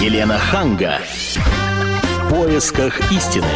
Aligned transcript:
Елена 0.00 0.38
Ханга. 0.38 0.98
В 1.32 2.28
поисках 2.28 3.10
истины. 3.10 3.48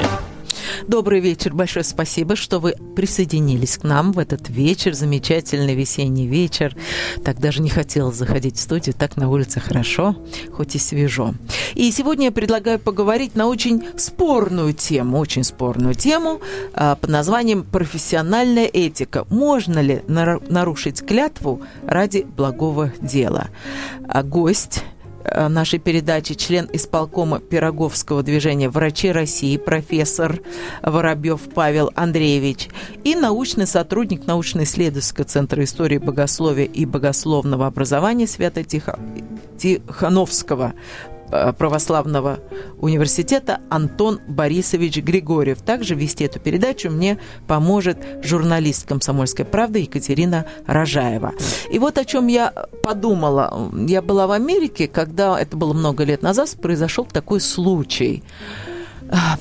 Добрый 0.88 1.20
вечер. 1.20 1.52
Большое 1.52 1.84
спасибо, 1.84 2.34
что 2.34 2.60
вы 2.60 2.74
присоединились 2.96 3.76
к 3.76 3.84
нам 3.84 4.12
в 4.12 4.18
этот 4.18 4.48
вечер, 4.48 4.94
замечательный 4.94 5.74
весенний 5.74 6.26
вечер. 6.26 6.74
Так 7.22 7.38
даже 7.38 7.60
не 7.60 7.68
хотела 7.68 8.10
заходить 8.10 8.56
в 8.56 8.60
студию, 8.60 8.94
так 8.98 9.18
на 9.18 9.28
улице 9.28 9.60
хорошо, 9.60 10.16
хоть 10.50 10.74
и 10.74 10.78
свежо. 10.78 11.34
И 11.74 11.90
сегодня 11.92 12.26
я 12.26 12.32
предлагаю 12.32 12.78
поговорить 12.78 13.34
на 13.34 13.46
очень 13.46 13.86
спорную 13.98 14.72
тему, 14.72 15.18
очень 15.18 15.44
спорную 15.44 15.94
тему 15.94 16.40
а, 16.72 16.96
под 16.96 17.10
названием 17.10 17.64
«Профессиональная 17.64 18.66
этика». 18.66 19.26
Можно 19.28 19.80
ли 19.80 20.02
нарушить 20.06 21.04
клятву 21.06 21.60
ради 21.86 22.22
благого 22.22 22.92
дела? 23.02 23.48
А 24.08 24.22
гость 24.22 24.84
нашей 25.24 25.78
передачи 25.78 26.34
член 26.34 26.68
исполкома 26.72 27.40
Пироговского 27.40 28.22
движения 28.22 28.68
«Врачи 28.68 29.10
России» 29.12 29.56
профессор 29.56 30.40
Воробьев 30.82 31.40
Павел 31.54 31.90
Андреевич 31.94 32.68
и 33.04 33.14
научный 33.14 33.66
сотрудник 33.66 34.26
научно-исследовательского 34.26 35.26
центра 35.26 35.64
истории 35.64 35.98
богословия 35.98 36.64
и 36.64 36.84
богословного 36.84 37.66
образования 37.66 38.26
Свято-Тихоновского 38.26 40.60
Э, 40.68 40.72
православного 41.58 42.40
университета 42.78 43.60
Антон 43.70 44.20
Борисович 44.26 44.98
Григорьев. 44.98 45.62
Также 45.62 45.94
вести 45.94 46.24
эту 46.24 46.40
передачу 46.40 46.90
мне 46.90 47.18
поможет 47.46 47.98
журналист 48.22 48.86
«Комсомольской 48.86 49.44
правды» 49.44 49.80
Екатерина 49.80 50.46
Рожаева. 50.66 51.32
И 51.70 51.78
вот 51.78 51.98
о 51.98 52.04
чем 52.04 52.26
я 52.26 52.52
подумала. 52.82 53.70
Я 53.86 54.02
была 54.02 54.26
в 54.26 54.32
Америке, 54.32 54.88
когда, 54.88 55.40
это 55.40 55.56
было 55.56 55.72
много 55.72 56.04
лет 56.04 56.22
назад, 56.22 56.50
произошел 56.60 57.04
такой 57.04 57.40
случай– 57.40 58.22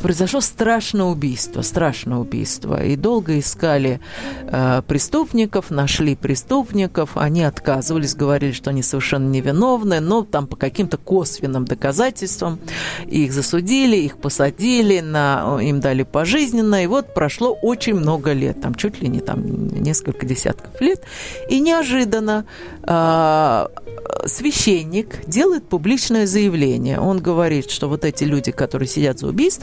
произошло 0.01 0.41
страшное 0.41 1.05
убийство, 1.05 1.61
страшное 1.61 2.17
убийство. 2.17 2.83
И 2.83 2.95
долго 2.95 3.37
искали 3.37 3.99
э, 4.47 4.81
преступников, 4.87 5.69
нашли 5.69 6.15
преступников, 6.15 7.11
они 7.15 7.43
отказывались, 7.43 8.15
говорили, 8.15 8.51
что 8.51 8.71
они 8.71 8.81
совершенно 8.81 9.29
невиновны, 9.29 9.99
но 9.99 10.23
там 10.23 10.47
по 10.47 10.55
каким-то 10.55 10.97
косвенным 10.97 11.65
доказательствам 11.65 12.59
их 13.05 13.31
засудили, 13.31 13.97
их 13.97 14.17
посадили, 14.17 15.01
на, 15.01 15.59
им 15.61 15.79
дали 15.79 16.03
пожизненно, 16.03 16.83
и 16.83 16.87
вот 16.87 17.13
прошло 17.13 17.53
очень 17.61 17.95
много 17.95 18.33
лет, 18.33 18.61
там 18.61 18.73
чуть 18.75 19.01
ли 19.01 19.07
не 19.07 19.19
там 19.19 19.67
несколько 19.67 20.25
десятков 20.25 20.81
лет, 20.81 21.03
и 21.49 21.59
неожиданно 21.59 22.45
э, 22.83 23.67
священник 24.25 25.27
делает 25.27 25.67
публичное 25.67 26.25
заявление. 26.25 26.99
Он 26.99 27.19
говорит, 27.19 27.69
что 27.69 27.87
вот 27.87 28.05
эти 28.05 28.23
люди, 28.23 28.51
которые 28.51 28.87
сидят 28.87 29.19
за 29.19 29.27
убийство, 29.27 29.58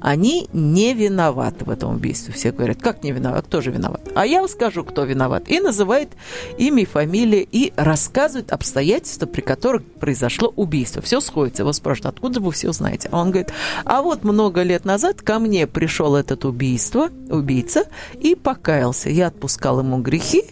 они 0.00 0.48
не 0.52 0.94
виноваты 0.94 1.64
в 1.64 1.70
этом 1.70 1.94
убийстве. 1.94 2.34
Все 2.34 2.52
говорят, 2.52 2.80
как 2.80 3.02
не 3.02 3.12
виноват, 3.12 3.46
кто 3.46 3.60
же 3.60 3.70
виноват? 3.70 4.00
А 4.14 4.26
я 4.26 4.40
вам 4.40 4.48
скажу, 4.48 4.84
кто 4.84 5.04
виноват. 5.04 5.48
И 5.48 5.60
называет 5.60 6.10
имя 6.58 6.82
и 6.82 6.86
фамилию, 6.86 7.46
и 7.50 7.72
рассказывает 7.76 8.52
обстоятельства, 8.52 9.26
при 9.26 9.40
которых 9.40 9.84
произошло 9.84 10.52
убийство. 10.56 11.02
Все 11.02 11.20
сходится. 11.20 11.62
Его 11.62 11.72
спрашивают, 11.72 12.14
откуда 12.16 12.40
вы 12.40 12.52
все 12.52 12.72
знаете? 12.72 13.08
А 13.12 13.20
он 13.20 13.30
говорит, 13.30 13.52
а 13.84 14.02
вот 14.02 14.24
много 14.24 14.62
лет 14.62 14.84
назад 14.84 15.22
ко 15.22 15.38
мне 15.38 15.66
пришел 15.66 16.16
этот 16.16 16.44
убийство, 16.44 17.10
убийца 17.30 17.84
и 18.20 18.34
покаялся. 18.34 19.10
Я 19.10 19.28
отпускал 19.28 19.80
ему 19.80 19.98
грехи, 19.98 20.44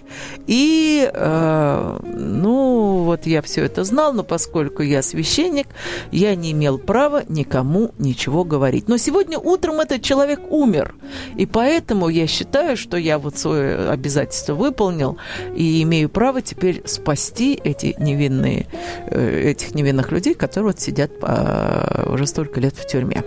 и, 0.47 1.11
э, 1.13 1.99
ну, 2.03 3.03
вот 3.05 3.27
я 3.27 3.43
все 3.43 3.65
это 3.65 3.85
знал, 3.85 4.13
но 4.13 4.23
поскольку 4.23 4.83
я 4.83 5.03
священник, 5.03 5.67
я 6.11 6.35
не 6.35 6.53
имел 6.53 6.79
права 6.79 7.25
никому 7.29 7.93
ничего 7.99 8.45
говорить. 8.45 8.84
Но 8.87 8.97
сегодня 8.97 9.39
утром 9.39 9.81
этот 9.81 10.03
человек 10.03 10.41
умер, 10.51 10.95
и 11.37 11.47
поэтому 11.47 12.09
я 12.09 12.27
считаю, 12.27 12.77
что 12.77 12.97
я 12.97 13.19
вот 13.19 13.37
свое 13.39 13.89
обязательство 13.91 14.55
выполнил 14.55 15.19
и 15.55 15.83
имею 15.83 16.09
право 16.09 16.43
теперь 16.43 16.83
спасти 16.87 17.59
эти 17.65 17.95
невинные, 17.99 18.67
э, 19.07 19.51
этих 19.51 19.75
невинных 19.75 20.13
людей, 20.13 20.35
которые 20.35 20.73
вот 20.73 20.81
сидят 20.81 21.13
а, 21.23 22.11
уже 22.13 22.27
столько 22.27 22.61
лет 22.61 22.77
в 22.77 22.87
тюрьме. 22.87 23.23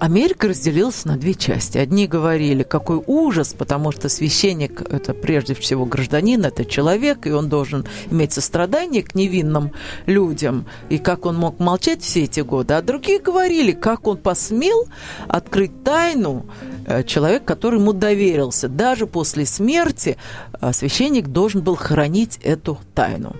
Америка 0.00 0.48
разделилась 0.48 1.04
на 1.04 1.18
две 1.18 1.34
части. 1.34 1.76
Одни 1.76 2.06
говорили, 2.06 2.62
какой 2.62 3.02
ужас, 3.06 3.54
потому 3.56 3.92
что 3.92 4.08
священник– 4.08 4.80
это 4.90 5.12
прежде 5.12 5.54
всего 5.54 5.84
гражданин, 5.84 6.42
это 6.42 6.64
человек, 6.64 7.26
и 7.26 7.32
он 7.32 7.50
должен 7.50 7.84
иметь 8.10 8.32
сострадание 8.32 9.02
к 9.02 9.14
невинным 9.14 9.72
людям, 10.06 10.64
и 10.88 10.96
как 10.96 11.26
он 11.26 11.36
мог 11.36 11.58
молчать 11.58 12.02
все 12.02 12.24
эти 12.24 12.40
годы. 12.40 12.74
А 12.74 12.82
другие 12.82 13.18
говорили, 13.18 13.72
как 13.72 14.06
он 14.06 14.16
посмел 14.16 14.88
открыть 15.28 15.84
тайну 15.84 16.46
э, 16.86 17.02
человек, 17.02 17.44
который 17.44 17.78
ему 17.78 17.92
доверился. 17.92 18.70
Даже 18.70 19.06
после 19.06 19.44
смерти 19.44 20.16
э, 20.62 20.72
священник 20.72 21.28
должен 21.28 21.60
был 21.60 21.76
хранить 21.76 22.38
эту 22.42 22.78
тайну. 22.94 23.36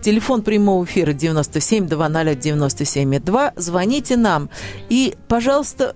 Телефон 0.00 0.40
прямого 0.40 0.86
эфира 0.86 1.12
97 1.12 1.86
201 1.86 2.38
97 2.38 3.18
2. 3.20 3.52
Звоните 3.56 4.16
нам. 4.16 4.48
И, 4.88 5.14
пожалуйста, 5.28 5.92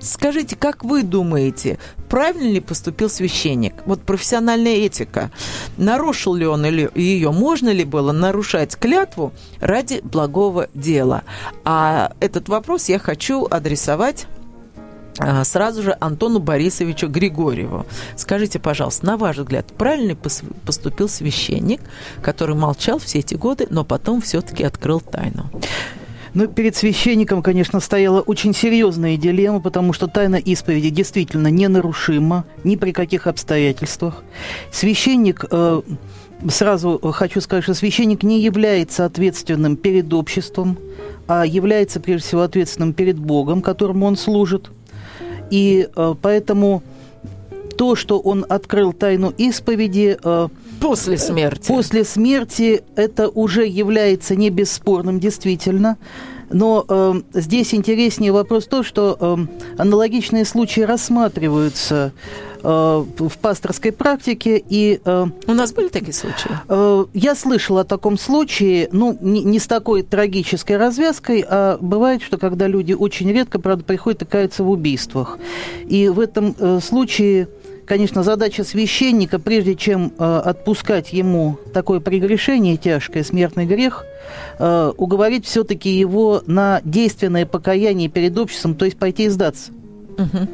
скажите, 0.00 0.56
как 0.56 0.84
вы 0.84 1.02
думаете, 1.02 1.78
правильно 2.08 2.50
ли 2.50 2.60
поступил 2.60 3.08
священник? 3.08 3.74
Вот 3.86 4.02
профессиональная 4.02 4.74
этика. 4.74 5.30
Нарушил 5.76 6.34
ли 6.34 6.46
он 6.46 6.64
ее? 6.64 7.30
Можно 7.30 7.70
ли 7.70 7.84
было 7.84 8.12
нарушать 8.12 8.76
клятву 8.76 9.32
ради 9.60 10.00
благого 10.02 10.68
дела? 10.74 11.22
А 11.64 12.12
этот 12.20 12.48
вопрос 12.48 12.88
я 12.88 12.98
хочу 12.98 13.46
адресовать 13.50 14.26
а, 15.18 15.44
сразу 15.44 15.82
же 15.82 15.96
Антону 16.00 16.40
Борисовичу 16.40 17.08
Григорьеву. 17.08 17.86
Скажите, 18.16 18.58
пожалуйста, 18.58 19.06
на 19.06 19.16
ваш 19.16 19.38
взгляд, 19.38 19.66
правильно 19.72 20.14
поступил 20.14 21.08
священник, 21.08 21.80
который 22.22 22.54
молчал 22.54 22.98
все 22.98 23.20
эти 23.20 23.34
годы, 23.34 23.66
но 23.70 23.84
потом 23.84 24.20
все-таки 24.20 24.64
открыл 24.64 25.00
тайну? 25.00 25.50
Ну, 26.36 26.48
перед 26.48 26.76
священником, 26.76 27.42
конечно, 27.42 27.80
стояла 27.80 28.20
очень 28.20 28.52
серьезная 28.52 29.16
дилемма, 29.16 29.58
потому 29.58 29.94
что 29.94 30.06
тайна 30.06 30.36
исповеди 30.36 30.90
действительно 30.90 31.48
ненарушима 31.48 32.44
ни 32.62 32.76
при 32.76 32.92
каких 32.92 33.26
обстоятельствах. 33.26 34.22
Священник 34.70 35.46
э, 35.50 35.80
сразу 36.50 36.98
хочу 37.14 37.40
сказать, 37.40 37.64
что 37.64 37.72
священник 37.72 38.22
не 38.22 38.42
является 38.42 39.06
ответственным 39.06 39.78
перед 39.78 40.12
обществом, 40.12 40.76
а 41.26 41.46
является 41.46 42.00
прежде 42.00 42.26
всего 42.26 42.42
ответственным 42.42 42.92
перед 42.92 43.18
Богом, 43.18 43.62
которому 43.62 44.04
он 44.04 44.18
служит. 44.18 44.70
И 45.50 45.88
э, 45.96 46.14
поэтому 46.20 46.82
то, 47.78 47.96
что 47.96 48.18
он 48.18 48.44
открыл 48.46 48.92
тайну 48.92 49.32
исповеди, 49.38 50.18
э, 50.22 50.48
После 50.80 51.18
смерти. 51.18 51.68
После 51.68 52.04
смерти 52.04 52.82
это 52.96 53.28
уже 53.28 53.66
является 53.66 54.36
не 54.36 54.50
бесспорным, 54.50 55.20
действительно. 55.20 55.96
Но 56.50 56.84
э, 56.88 57.14
здесь 57.34 57.74
интереснее 57.74 58.32
вопрос 58.32 58.66
то, 58.66 58.82
что 58.82 59.16
э, 59.18 59.36
аналогичные 59.78 60.44
случаи 60.44 60.82
рассматриваются 60.82 62.12
э, 62.62 62.68
в 63.18 63.38
пасторской 63.40 63.90
практике. 63.90 64.62
И, 64.68 65.00
э, 65.04 65.26
У 65.46 65.52
нас 65.54 65.72
были 65.72 65.88
такие 65.88 66.12
случаи? 66.12 66.50
Э, 66.68 67.06
я 67.14 67.34
слышала 67.34 67.80
о 67.80 67.84
таком 67.84 68.16
случае, 68.16 68.88
ну, 68.92 69.18
не, 69.20 69.42
не 69.42 69.58
с 69.58 69.66
такой 69.66 70.02
трагической 70.02 70.76
развязкой, 70.76 71.44
а 71.48 71.78
бывает, 71.80 72.22
что 72.22 72.38
когда 72.38 72.68
люди 72.68 72.92
очень 72.92 73.30
редко, 73.32 73.58
правда, 73.58 73.82
приходят 73.82 74.22
и 74.22 74.24
каются 74.26 74.62
в 74.62 74.70
убийствах. 74.70 75.38
И 75.88 76.08
в 76.08 76.20
этом 76.20 76.54
э, 76.58 76.78
случае 76.80 77.48
конечно, 77.86 78.22
задача 78.22 78.64
священника, 78.64 79.38
прежде 79.38 79.74
чем 79.74 80.12
э, 80.18 80.40
отпускать 80.44 81.12
ему 81.12 81.58
такое 81.72 82.00
прегрешение, 82.00 82.76
тяжкое, 82.76 83.22
смертный 83.22 83.64
грех, 83.64 84.04
э, 84.58 84.92
уговорить 84.96 85.46
все-таки 85.46 85.90
его 85.90 86.42
на 86.46 86.80
действенное 86.84 87.46
покаяние 87.46 88.08
перед 88.08 88.36
обществом, 88.36 88.74
то 88.74 88.84
есть 88.84 88.98
пойти 88.98 89.24
и 89.24 89.28
сдаться. 89.28 89.70
Угу. 90.18 90.48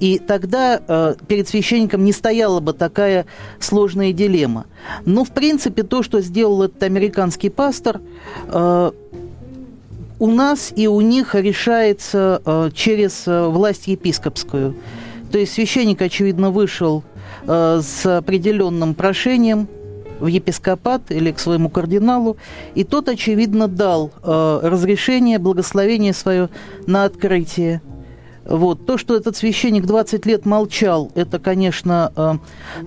И 0.00 0.18
тогда 0.18 0.80
э, 0.86 1.14
перед 1.26 1.48
священником 1.48 2.04
не 2.04 2.12
стояла 2.12 2.60
бы 2.60 2.72
такая 2.72 3.26
сложная 3.58 4.12
дилемма. 4.12 4.66
Но, 5.04 5.24
в 5.24 5.30
принципе, 5.30 5.82
то, 5.82 6.02
что 6.02 6.20
сделал 6.20 6.62
этот 6.64 6.82
американский 6.82 7.48
пастор, 7.48 8.00
э, 8.48 8.90
у 10.18 10.30
нас 10.30 10.72
и 10.76 10.86
у 10.86 11.00
них 11.00 11.34
решается 11.34 12.40
э, 12.44 12.70
через 12.74 13.24
э, 13.26 13.46
власть 13.48 13.88
епископскую. 13.88 14.74
То 15.34 15.40
есть 15.40 15.54
священник, 15.54 16.00
очевидно, 16.00 16.52
вышел 16.52 17.02
э, 17.48 17.80
с 17.82 18.06
определенным 18.18 18.94
прошением 18.94 19.66
в 20.20 20.28
епископат 20.28 21.10
или 21.10 21.32
к 21.32 21.40
своему 21.40 21.70
кардиналу, 21.70 22.36
и 22.76 22.84
тот, 22.84 23.08
очевидно, 23.08 23.66
дал 23.66 24.12
э, 24.22 24.60
разрешение, 24.62 25.40
благословение 25.40 26.12
свое 26.12 26.50
на 26.86 27.02
открытие. 27.02 27.82
Вот. 28.44 28.86
То, 28.86 28.96
что 28.96 29.16
этот 29.16 29.36
священник 29.36 29.86
20 29.86 30.24
лет 30.24 30.46
молчал, 30.46 31.10
это, 31.16 31.40
конечно, 31.40 32.12
э, 32.14 32.34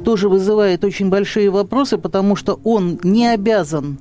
тоже 0.06 0.30
вызывает 0.30 0.86
очень 0.86 1.10
большие 1.10 1.50
вопросы, 1.50 1.98
потому 1.98 2.38
что 2.38 2.62
он 2.64 2.98
не 3.04 3.28
обязан 3.28 3.98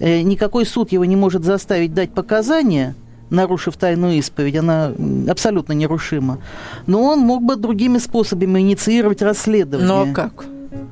э, 0.00 0.22
никакой 0.22 0.64
суд 0.64 0.92
его 0.92 1.04
не 1.04 1.16
может 1.16 1.44
заставить 1.44 1.92
дать 1.92 2.14
показания, 2.14 2.94
нарушив 3.32 3.76
тайную 3.76 4.18
исповедь, 4.18 4.56
она 4.56 4.92
абсолютно 5.28 5.72
нерушима. 5.72 6.38
Но 6.86 7.02
он 7.02 7.20
мог 7.20 7.42
бы 7.42 7.56
другими 7.56 7.98
способами 7.98 8.60
инициировать 8.60 9.22
расследование. 9.22 9.88
Но 9.88 10.12
как? 10.12 10.46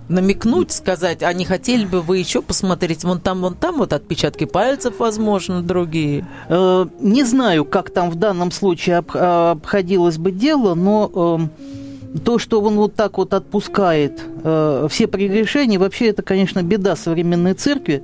намекнуть, 0.09 0.73
сказать, 0.73 1.23
а 1.23 1.33
не 1.33 1.45
хотели 1.45 1.87
бы 1.87 2.03
вы 2.03 2.19
еще 2.19 2.43
посмотреть, 2.43 3.05
вон 3.05 3.21
там, 3.21 3.41
вон 3.41 3.55
там, 3.55 3.79
вот 3.79 3.93
отпечатки 3.93 4.45
пальцев, 4.45 4.95
возможно, 4.99 5.63
другие? 5.63 6.27
Э, 6.49 6.87
не 7.01 7.25
знаю, 7.25 7.65
как 7.65 7.91
там 7.91 8.11
в 8.11 8.17
данном 8.17 8.51
случае 8.51 8.97
обходилось 8.99 10.19
бы 10.19 10.33
дело, 10.33 10.75
но 10.75 11.39
э, 11.41 11.80
то, 12.25 12.39
что 12.39 12.61
он 12.61 12.77
вот 12.77 12.95
так 12.95 13.19
вот 13.19 13.35
отпускает 13.35 14.21
э, 14.43 14.89
все 14.91 15.07
прегрешения, 15.07 15.79
вообще 15.79 16.09
это, 16.09 16.23
конечно, 16.23 16.62
беда 16.62 16.97
современной 16.97 17.55
церкви. 17.55 18.03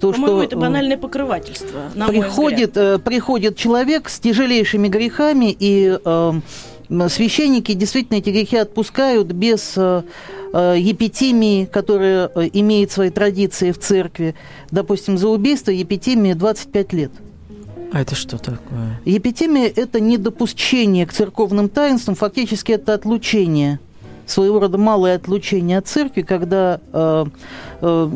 То, 0.00 0.12
что 0.12 0.42
это 0.42 0.56
банальное 0.56 0.98
покрывательство. 0.98 1.80
На 1.94 2.08
приходит, 2.08 2.74
приходит 3.04 3.56
человек 3.56 4.08
с 4.08 4.18
тяжелейшими 4.18 4.88
грехами, 4.88 5.56
и 5.58 5.98
священники 7.08 7.72
действительно 7.72 8.18
эти 8.18 8.28
грехи 8.28 8.56
отпускают 8.56 9.28
без 9.28 9.78
Э, 10.56 10.76
епитемии, 10.78 11.64
которая 11.64 12.30
э, 12.32 12.48
имеет 12.52 12.92
свои 12.92 13.10
традиции 13.10 13.72
в 13.72 13.78
церкви. 13.80 14.36
Допустим, 14.70 15.18
за 15.18 15.26
убийство 15.26 15.72
епитемии 15.72 16.32
25 16.32 16.92
лет. 16.92 17.10
А 17.94 18.00
это 18.00 18.16
что 18.16 18.38
такое? 18.38 19.00
Епитемия– 19.04 19.72
это 19.76 20.00
недопущение 20.00 21.06
к 21.06 21.12
церковным 21.12 21.68
таинствам, 21.68 22.16
фактически 22.16 22.72
это 22.72 22.92
отлучение 22.92 23.78
своего 24.26 24.58
рода 24.58 24.78
малое 24.78 25.14
отлучение 25.14 25.78
от 25.78 25.86
церкви, 25.86 26.22
когда 26.22 26.80
э, 26.92 27.24
э, 27.82 28.10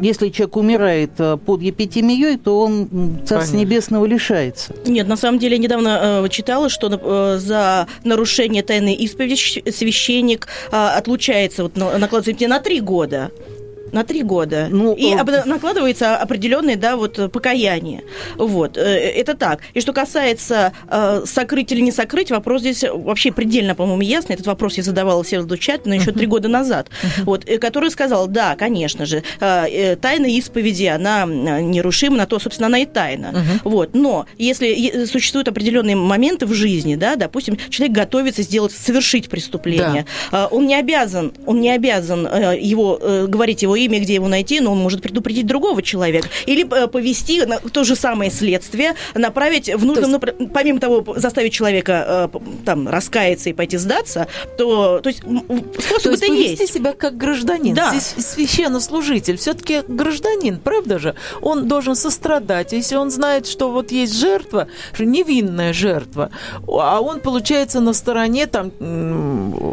если 0.00 0.30
человек 0.30 0.56
умирает 0.56 1.10
э, 1.18 1.36
под 1.36 1.60
епитемией, 1.60 2.38
то 2.38 2.58
он 2.58 3.18
Царства 3.26 3.54
Небесного 3.54 4.06
лишается. 4.06 4.74
Нет, 4.86 5.08
на 5.08 5.18
самом 5.18 5.38
деле 5.38 5.56
я 5.56 5.62
недавно 5.62 6.22
э, 6.24 6.28
читала, 6.30 6.70
что 6.70 6.88
э, 6.88 7.38
за 7.38 7.86
нарушение 8.02 8.62
тайной 8.62 8.94
исповеди 8.94 9.34
священник 9.70 10.48
э, 10.72 10.76
отлучается, 10.76 11.64
вот, 11.64 11.76
накладывается 11.76 12.48
на 12.48 12.60
три 12.60 12.80
года 12.80 13.30
на 13.94 14.04
три 14.04 14.22
года. 14.22 14.68
Ну, 14.70 14.92
и 14.94 15.14
о... 15.14 15.24
накладывается 15.46 16.16
определенное, 16.16 16.76
да, 16.76 16.96
вот 16.96 17.32
покаяние. 17.32 18.02
Вот, 18.36 18.76
э, 18.76 18.80
это 18.80 19.34
так. 19.34 19.60
И 19.72 19.80
что 19.80 19.92
касается 19.92 20.72
э, 20.88 21.22
сокрыть 21.26 21.70
или 21.72 21.80
не 21.80 21.92
сокрыть, 21.92 22.30
вопрос 22.30 22.60
здесь 22.62 22.84
вообще 22.92 23.32
предельно, 23.32 23.74
по-моему, 23.74 24.02
ясный. 24.02 24.34
Этот 24.34 24.46
вопрос 24.46 24.76
я 24.76 24.82
задавала 24.82 25.22
Всеволоду 25.22 25.56
Чатину 25.56 25.94
еще 25.94 26.12
три 26.12 26.26
года 26.26 26.48
назад, 26.48 26.88
вот, 27.22 27.48
э, 27.48 27.58
который 27.58 27.90
сказал, 27.90 28.26
да, 28.26 28.56
конечно 28.56 29.06
же, 29.06 29.22
тайна 29.38 30.26
исповеди, 30.26 30.86
она 30.86 31.24
нерушима, 31.24 32.16
на 32.16 32.26
то, 32.26 32.38
собственно, 32.38 32.66
она 32.66 32.80
и 32.80 32.86
тайна. 32.86 33.34
Вот, 33.62 33.94
но 33.94 34.26
если 34.38 35.06
существуют 35.06 35.48
определенные 35.48 35.96
моменты 35.96 36.46
в 36.46 36.52
жизни, 36.52 36.96
да, 36.96 37.14
допустим, 37.14 37.56
человек 37.70 37.96
готовится 37.96 38.42
сделать, 38.42 38.72
совершить 38.72 39.28
преступление, 39.28 40.06
да. 40.32 40.48
он 40.48 40.66
не 40.66 40.74
обязан, 40.74 41.32
он 41.46 41.60
не 41.60 41.70
обязан 41.70 42.26
его, 42.58 42.98
говорить 43.28 43.62
его 43.62 43.76
имя, 43.84 44.00
где 44.00 44.14
его 44.14 44.28
найти, 44.28 44.60
но 44.60 44.72
он 44.72 44.78
может 44.78 45.02
предупредить 45.02 45.46
другого 45.46 45.82
человека. 45.82 46.28
Или 46.46 46.66
э, 46.70 46.86
повести 46.88 47.44
на 47.44 47.58
то 47.58 47.84
же 47.84 47.96
самое 47.96 48.30
следствие, 48.30 48.94
направить 49.14 49.72
в 49.74 49.84
нужном... 49.84 50.12
Есть... 50.12 50.52
Помимо 50.52 50.80
того, 50.80 51.04
заставить 51.16 51.52
человека 51.52 52.30
э, 52.34 52.38
там 52.64 52.88
раскаяться 52.88 53.50
и 53.50 53.52
пойти 53.52 53.76
сдаться, 53.76 54.26
то, 54.58 55.00
то 55.00 55.08
есть 55.08 55.20
способ 55.20 56.02
то 56.02 56.10
есть 56.10 56.26
повести 56.26 56.66
себя 56.66 56.92
как 56.92 57.16
гражданин, 57.16 57.74
да. 57.74 57.94
священнослужитель. 58.00 59.36
Все-таки 59.36 59.82
гражданин, 59.86 60.58
правда 60.58 60.98
же? 60.98 61.14
Он 61.40 61.68
должен 61.68 61.94
сострадать. 61.94 62.72
Если 62.72 62.96
он 62.96 63.10
знает, 63.10 63.46
что 63.46 63.70
вот 63.70 63.92
есть 63.92 64.14
жертва, 64.14 64.68
невинная 64.98 65.72
жертва, 65.72 66.30
а 66.66 67.00
он, 67.00 67.20
получается, 67.20 67.80
на 67.80 67.92
стороне 67.92 68.46
там 68.46 68.72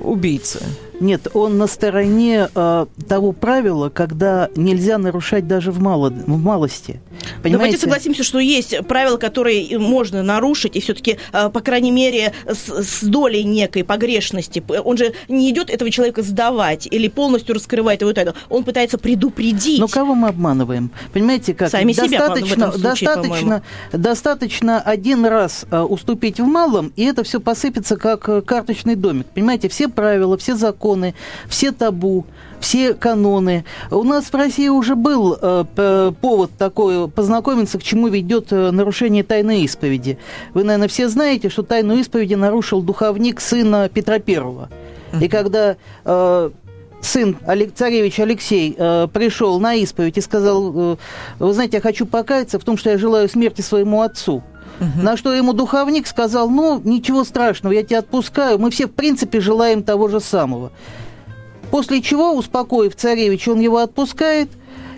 убийцы. 0.03 0.61
Нет, 1.01 1.27
он 1.33 1.57
на 1.57 1.65
стороне 1.65 2.47
э, 2.53 2.85
того 3.09 3.31
правила, 3.31 3.89
когда 3.89 4.49
нельзя 4.55 4.99
нарушать 4.99 5.47
даже 5.47 5.71
в, 5.71 5.81
мало, 5.81 6.11
в 6.11 6.37
малости. 6.37 7.01
Понимаете? 7.41 7.51
Давайте 7.51 7.77
согласимся, 7.79 8.23
что 8.23 8.37
есть 8.37 8.77
правила, 8.87 9.17
которые 9.17 9.79
можно 9.79 10.21
нарушить, 10.21 10.75
и 10.75 10.79
все-таки, 10.79 11.17
э, 11.33 11.49
по 11.49 11.59
крайней 11.61 11.89
мере, 11.89 12.33
с, 12.47 12.69
с 12.69 13.01
долей 13.03 13.43
некой 13.43 13.83
погрешности. 13.83 14.63
Он 14.83 14.95
же 14.95 15.13
не 15.27 15.49
идет 15.49 15.71
этого 15.71 15.89
человека 15.89 16.21
сдавать 16.21 16.87
или 16.89 17.07
полностью 17.07 17.55
раскрывать 17.55 18.01
его 18.01 18.13
тайну. 18.13 18.35
Он 18.49 18.63
пытается 18.63 18.99
предупредить. 18.99 19.79
Но 19.79 19.87
кого 19.87 20.13
мы 20.13 20.27
обманываем? 20.27 20.91
Понимаете, 21.13 21.55
как 21.55 21.71
Сами 21.71 21.93
достаточно, 21.93 22.55
себя, 22.55 22.71
случае, 22.71 23.07
достаточно, 23.07 23.63
достаточно 23.91 24.79
один 24.79 25.25
раз 25.25 25.65
э, 25.71 25.79
уступить 25.79 26.39
в 26.39 26.45
малом, 26.45 26.93
и 26.95 27.05
это 27.05 27.23
все 27.23 27.39
посыпется 27.39 27.97
как 27.97 28.29
э, 28.29 28.43
карточный 28.43 28.95
домик. 28.95 29.25
Понимаете, 29.33 29.67
все 29.67 29.87
правила, 29.87 30.37
все 30.37 30.55
законы 30.55 30.90
законы, 30.91 31.13
все 31.47 31.71
табу, 31.71 32.25
все 32.59 32.93
каноны. 32.93 33.63
У 33.89 34.03
нас 34.03 34.25
в 34.25 34.35
России 34.35 34.69
уже 34.69 34.95
был 34.95 35.37
э, 35.41 36.11
повод 36.21 36.51
такой 36.57 37.07
познакомиться, 37.07 37.79
к 37.79 37.83
чему 37.83 38.07
ведет 38.07 38.51
э, 38.51 38.71
нарушение 38.71 39.23
тайной 39.23 39.61
исповеди. 39.61 40.17
Вы, 40.53 40.63
наверное, 40.63 40.87
все 40.87 41.07
знаете, 41.07 41.49
что 41.49 41.63
тайну 41.63 41.95
исповеди 41.95 42.35
нарушил 42.35 42.81
духовник 42.81 43.41
сына 43.41 43.89
Петра 43.89 44.19
Первого. 44.19 44.69
И 45.19 45.27
когда 45.27 45.75
э, 46.05 46.49
сын 47.01 47.37
царевич 47.75 48.19
Алексей 48.19 48.75
э, 48.77 49.07
пришел 49.11 49.59
на 49.59 49.75
исповедь 49.75 50.17
и 50.17 50.21
сказал, 50.21 50.93
э, 50.93 50.95
вы 51.39 51.53
знаете, 51.53 51.77
я 51.77 51.81
хочу 51.81 52.05
покаяться 52.05 52.59
в 52.59 52.63
том, 52.63 52.77
что 52.77 52.91
я 52.91 52.97
желаю 52.97 53.27
смерти 53.27 53.61
своему 53.61 54.01
отцу. 54.01 54.43
Угу. 54.81 55.01
На 55.01 55.15
что 55.15 55.33
ему 55.33 55.53
духовник 55.53 56.07
сказал, 56.07 56.49
ну, 56.49 56.81
ничего 56.83 57.23
страшного, 57.23 57.71
я 57.73 57.83
тебя 57.83 57.99
отпускаю, 57.99 58.59
мы 58.59 58.71
все, 58.71 58.87
в 58.87 58.91
принципе, 58.91 59.39
желаем 59.39 59.83
того 59.83 60.07
же 60.07 60.19
самого. 60.19 60.71
После 61.69 62.01
чего, 62.01 62.33
успокоив 62.33 62.95
царевич, 62.95 63.47
он 63.47 63.59
его 63.61 63.77
отпускает 63.77 64.49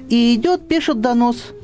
и 0.10 0.34
идет, 0.34 0.68
пишет 0.68 1.02
донос– 1.02 1.38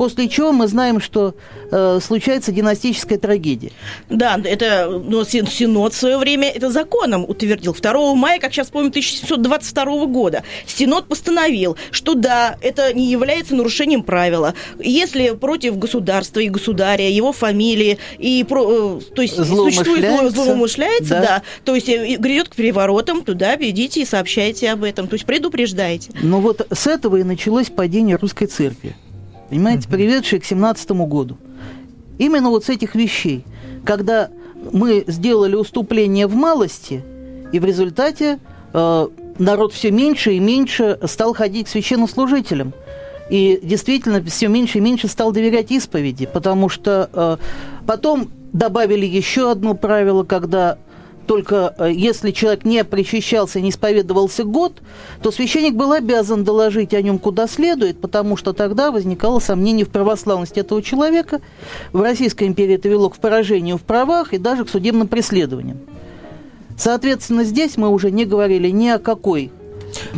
После 0.00 0.30
чего 0.30 0.50
мы 0.50 0.66
знаем, 0.66 0.98
что 0.98 1.34
э, 1.70 1.98
случается 2.02 2.52
династическая 2.52 3.18
трагедия. 3.18 3.70
Да, 4.08 4.40
это 4.42 4.88
ну, 4.88 5.26
Синод 5.26 5.92
в 5.92 5.96
свое 5.98 6.16
время 6.16 6.48
это 6.48 6.70
законом 6.70 7.26
утвердил. 7.28 7.74
2 7.78 8.14
мая, 8.14 8.40
как 8.40 8.54
сейчас 8.54 8.68
помню, 8.68 8.88
1722 8.88 10.06
года. 10.06 10.42
Синод 10.64 11.06
постановил, 11.06 11.76
что 11.90 12.14
да, 12.14 12.56
это 12.62 12.94
не 12.94 13.10
является 13.10 13.54
нарушением 13.54 14.02
правила. 14.02 14.54
Если 14.78 15.32
против 15.32 15.76
государства 15.76 16.40
и 16.40 16.48
государя, 16.48 17.06
его 17.06 17.32
фамилии, 17.32 17.98
и 18.16 18.42
про, 18.48 18.96
э, 18.96 19.00
то 19.14 19.20
есть 19.20 19.36
существует 19.36 20.32
злоумышляется, 20.32 21.14
да. 21.16 21.20
да, 21.20 21.42
то 21.66 21.74
есть 21.74 21.90
э, 21.90 22.16
грядет 22.16 22.48
к 22.48 22.56
переворотам, 22.56 23.22
туда 23.22 23.54
идите 23.56 24.00
и 24.00 24.06
сообщайте 24.06 24.70
об 24.70 24.82
этом, 24.82 25.08
то 25.08 25.14
есть 25.16 25.26
предупреждайте. 25.26 26.10
Ну 26.22 26.40
вот 26.40 26.66
с 26.72 26.86
этого 26.86 27.16
и 27.16 27.22
началось 27.22 27.68
падение 27.68 28.16
русской 28.16 28.46
церкви 28.46 28.96
понимаете, 29.50 29.88
mm 29.88 29.90
приведшие 29.90 30.40
к 30.40 30.44
17 30.44 30.90
году. 30.90 31.36
Именно 32.18 32.50
вот 32.50 32.64
с 32.64 32.68
этих 32.68 32.94
вещей, 32.94 33.44
когда 33.84 34.30
мы 34.72 35.04
сделали 35.06 35.56
уступление 35.56 36.26
в 36.26 36.34
малости, 36.34 37.02
и 37.52 37.58
в 37.58 37.64
результате 37.64 38.38
э, 38.72 39.08
народ 39.38 39.72
все 39.72 39.90
меньше 39.90 40.34
и 40.34 40.38
меньше 40.38 40.98
стал 41.04 41.34
ходить 41.34 41.66
к 41.66 41.70
священнослужителям. 41.70 42.72
И 43.28 43.60
действительно 43.62 44.22
все 44.24 44.48
меньше 44.48 44.78
и 44.78 44.80
меньше 44.80 45.08
стал 45.08 45.32
доверять 45.32 45.70
исповеди, 45.70 46.26
потому 46.26 46.68
что 46.68 47.10
э, 47.12 47.36
потом 47.86 48.28
добавили 48.52 49.06
еще 49.06 49.50
одно 49.50 49.74
правило, 49.74 50.24
когда 50.24 50.78
только 51.26 51.74
э, 51.78 51.92
если 51.92 52.30
человек 52.30 52.64
не 52.64 52.82
причащался, 52.84 53.60
не 53.60 53.70
исповедовался 53.70 54.44
год, 54.44 54.80
то 55.22 55.30
священник 55.30 55.74
был 55.74 55.92
обязан 55.92 56.44
доложить 56.44 56.94
о 56.94 57.02
нем 57.02 57.18
куда 57.18 57.46
следует, 57.46 58.00
потому 58.00 58.36
что 58.36 58.52
тогда 58.52 58.90
возникало 58.90 59.38
сомнение 59.38 59.86
в 59.86 59.90
православности 59.90 60.60
этого 60.60 60.82
человека. 60.82 61.40
В 61.92 62.00
Российской 62.00 62.44
империи 62.48 62.74
это 62.74 62.88
вело 62.88 63.10
к 63.10 63.18
поражению 63.18 63.76
в 63.78 63.82
правах 63.82 64.32
и 64.32 64.38
даже 64.38 64.64
к 64.64 64.68
судебным 64.68 65.08
преследованиям. 65.08 65.78
Соответственно, 66.76 67.44
здесь 67.44 67.76
мы 67.76 67.88
уже 67.88 68.10
не 68.10 68.24
говорили 68.24 68.68
ни 68.70 68.88
о 68.88 68.98
какой 68.98 69.52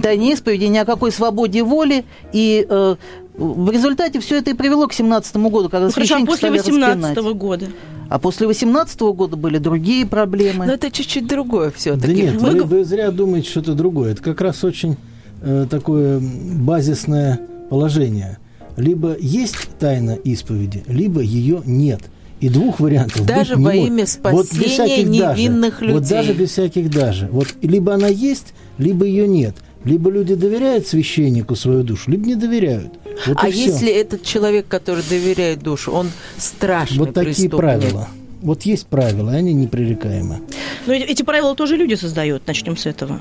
тайне 0.03 0.33
исповеди, 0.33 0.65
ни 0.65 0.79
о 0.79 0.85
какой 0.85 1.11
свободе 1.13 1.63
воли. 1.63 2.05
И 2.33 2.67
э, 2.69 2.97
в 3.35 3.71
результате 3.71 4.21
все 4.21 4.39
это 4.39 4.51
и 4.51 4.55
привело 4.55 4.87
к 4.87 4.93
17 4.93 5.37
году, 5.37 5.69
когда 5.69 5.89
ну, 5.89 5.93
а 5.93 6.27
после 6.27 6.51
18 6.51 7.19
года? 7.35 7.69
А 8.13 8.19
после 8.19 8.47
18 8.47 9.01
года 9.01 9.37
были 9.37 9.57
другие 9.57 10.05
проблемы. 10.05 10.67
Но 10.67 10.75
это 10.75 10.91
чуть-чуть 10.91 11.27
другое 11.27 11.71
все-таки. 11.75 12.09
Да 12.09 12.13
нет, 12.13 12.35
вы, 12.35 12.63
вы 12.63 12.85
зря 12.85 13.11
думаете 13.11 13.49
что 13.49 13.61
это 13.61 13.73
другое. 13.73 14.13
Это 14.13 14.23
как 14.23 14.43
раз 14.43 14.63
очень 14.65 14.99
э, 15.41 15.67
такое 15.71 16.21
базисное 16.21 17.41
положение. 17.71 18.37
Либо 18.77 19.17
есть 19.19 19.57
тайна 19.79 20.11
исповеди, 20.11 20.85
либо 20.89 21.23
ее 21.23 21.63
нет. 21.65 22.03
И 22.41 22.51
двух 22.51 22.81
вариантов 22.81 23.25
Даже 23.25 23.57
быть 23.57 23.65
во 23.65 23.73
не 23.73 23.87
имя 23.87 24.07
спасения 24.07 25.07
вот 25.07 25.37
невинных 25.39 25.75
даже. 25.75 25.85
людей. 25.87 25.99
Вот 25.99 26.09
даже 26.09 26.33
без 26.35 26.51
всяких 26.51 26.91
даже. 26.91 27.29
Вот 27.33 27.47
либо 27.63 27.95
она 27.95 28.09
есть, 28.09 28.53
либо 28.77 29.07
ее 29.07 29.27
нет. 29.27 29.55
Либо 29.85 30.11
люди 30.11 30.35
доверяют 30.35 30.87
священнику 30.87 31.57
свою 31.57 31.83
душу, 31.83 32.11
либо 32.11 32.27
не 32.27 32.37
доверяют. 32.37 32.93
Вот 33.27 33.37
а 33.41 33.49
если 33.49 33.87
все. 33.87 34.01
этот 34.01 34.23
человек, 34.23 34.67
который 34.69 35.03
доверяет 35.09 35.61
душу, 35.61 35.93
он 35.93 36.11
страшный 36.37 36.99
Вот 36.99 37.15
такие 37.15 37.35
преступник? 37.35 37.57
правила. 37.57 38.09
Вот 38.43 38.63
есть 38.63 38.87
правила, 38.87 39.33
они 39.33 39.53
непререкаемы. 39.53 40.41
Но 40.87 40.93
эти 40.93 41.23
правила 41.23 41.55
тоже 41.55 41.77
люди 41.77 41.95
создают, 41.95 42.47
начнем 42.47 42.77
с 42.77 42.87
этого. 42.87 43.21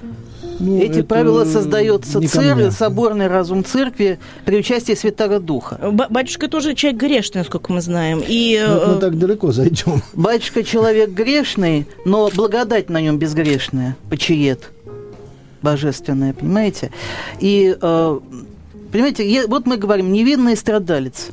Ну, 0.60 0.80
Эти 0.80 1.02
правила 1.02 1.44
создается 1.46 2.22
церковь, 2.28 2.76
соборный 2.78 3.28
разум 3.28 3.64
церкви 3.66 4.20
при 4.46 4.58
участии 4.58 4.94
Святого 4.94 5.40
Духа. 5.40 5.80
Батюшка 6.10 6.48
тоже 6.48 6.76
человек 6.76 7.02
грешный, 7.02 7.40
насколько 7.40 7.74
мы 7.74 7.82
знаем. 7.82 8.22
И, 8.28 8.64
ну, 8.68 8.88
мы 8.88 8.98
э, 8.98 9.00
так 9.00 9.18
далеко 9.18 9.52
зайдем. 9.52 10.04
Батюшка 10.14 10.64
человек 10.64 11.10
грешный, 11.10 11.88
но 12.06 12.30
благодать 12.30 12.90
на 12.90 13.02
нем 13.02 13.18
безгрешная, 13.18 13.96
почиет 14.10 14.70
божественная, 15.62 16.34
понимаете? 16.34 16.92
И, 17.40 17.76
э, 17.80 18.20
понимаете, 18.92 19.48
вот 19.48 19.66
мы 19.66 19.78
говорим, 19.78 20.12
невинный 20.12 20.56
страдалец. 20.56 21.30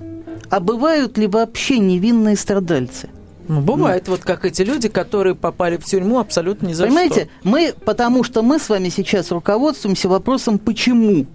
А 0.50 0.60
бывают 0.60 1.18
ли 1.18 1.26
вообще 1.26 1.78
невинные 1.78 2.36
страдальцы? 2.36 3.08
Ну, 3.48 3.62
бывает, 3.62 4.04
ну. 4.06 4.12
вот 4.12 4.24
как 4.24 4.44
эти 4.44 4.62
люди, 4.62 4.88
которые 4.88 5.34
попали 5.34 5.78
в 5.78 5.84
тюрьму 5.84 6.18
абсолютно 6.18 6.68
ни 6.68 6.74
за 6.74 6.84
Понимаете, 6.84 7.30
что. 7.40 7.48
мы, 7.48 7.74
потому 7.84 8.22
что 8.22 8.42
мы 8.42 8.58
с 8.58 8.68
вами 8.68 8.90
сейчас 8.90 9.30
руководствуемся 9.30 10.08
вопросом 10.08 10.58
«почему?» 10.58 11.26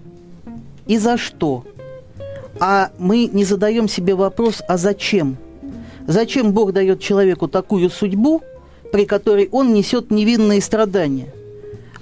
и 0.86 0.98
«за 1.00 1.18
что?». 1.18 1.66
А 2.60 2.92
мы 3.00 3.26
не 3.26 3.46
задаем 3.46 3.90
себе 3.90 4.14
вопрос 4.14 4.62
«а 4.68 4.78
зачем?». 4.78 5.38
Зачем 6.06 6.52
Бог 6.52 6.72
дает 6.74 7.00
человеку 7.00 7.48
такую 7.48 7.90
судьбу, 7.90 8.44
при 8.92 9.06
которой 9.06 9.50
он 9.52 9.74
несет 9.74 10.12
невинные 10.12 10.62
страдания? 10.62 11.34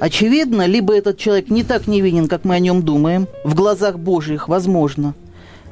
Очевидно, 0.01 0.65
либо 0.65 0.93
этот 0.93 1.17
человек 1.17 1.50
не 1.50 1.63
так 1.63 1.88
невинен, 1.88 2.27
как 2.27 2.43
мы 2.43 2.55
о 2.55 2.60
нем 2.60 2.81
думаем, 2.81 3.27
в 3.46 3.55
глазах 3.55 3.98
Божьих, 3.98 4.50
возможно– 4.50 5.13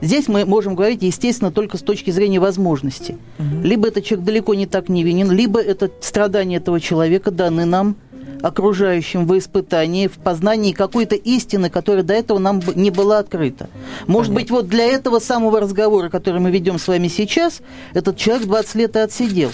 Здесь 0.01 0.27
мы 0.27 0.45
можем 0.45 0.75
говорить, 0.75 1.01
естественно, 1.01 1.51
только 1.51 1.77
с 1.77 1.81
точки 1.81 2.11
зрения 2.11 2.39
возможности. 2.39 3.17
Угу. 3.37 3.67
Либо 3.67 3.87
этот 3.87 4.05
человек 4.05 4.25
далеко 4.25 4.53
не 4.53 4.65
так 4.65 4.89
невинен, 4.89 5.31
либо 5.31 5.59
это 5.59 5.91
страдания 5.99 6.57
этого 6.57 6.79
человека 6.79 7.31
даны 7.31 7.65
нам 7.65 7.95
окружающим 8.41 9.27
в 9.27 9.37
испытании, 9.37 10.07
в 10.07 10.13
познании 10.13 10.71
какой-то 10.71 11.15
истины, 11.15 11.69
которая 11.69 12.03
до 12.03 12.13
этого 12.13 12.39
нам 12.39 12.61
не 12.75 12.89
была 12.89 13.19
открыта. 13.19 13.69
Может 14.07 14.33
Понятно. 14.33 14.33
быть, 14.35 14.51
вот 14.51 14.67
для 14.69 14.85
этого 14.85 15.19
самого 15.19 15.59
разговора, 15.59 16.07
который 16.09 16.39
мы 16.39 16.49
ведем 16.49 16.79
с 16.79 16.87
вами 16.87 17.09
сейчас, 17.09 17.59
этот 17.93 18.15
человек 18.15 18.47
20 18.47 18.75
лет 18.75 18.95
и 18.95 18.99
отсидел. 18.99 19.51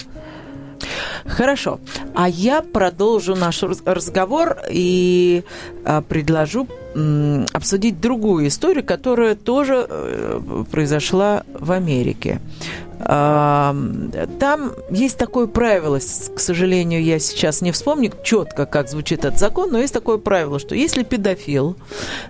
Хорошо. 1.26 1.80
А 2.14 2.28
я 2.28 2.62
продолжу 2.62 3.34
наш 3.34 3.62
разговор 3.62 4.58
и 4.70 5.44
а, 5.84 6.02
предложу 6.02 6.68
обсудить 7.52 8.00
другую 8.00 8.48
историю, 8.48 8.82
которая 8.82 9.34
тоже 9.34 9.86
э, 9.86 10.64
произошла 10.70 11.42
в 11.52 11.72
Америке. 11.72 12.40
Там 12.98 14.72
есть 14.90 15.18
такое 15.18 15.46
правило, 15.46 15.98
к 15.98 16.40
сожалению, 16.40 17.04
я 17.04 17.18
сейчас 17.18 17.60
не 17.60 17.70
вспомню 17.70 18.10
четко, 18.24 18.64
как 18.64 18.88
звучит 18.88 19.24
этот 19.26 19.38
закон, 19.38 19.70
но 19.70 19.78
есть 19.78 19.92
такое 19.92 20.16
правило, 20.16 20.58
что 20.58 20.74
если 20.74 21.02
педофил, 21.02 21.76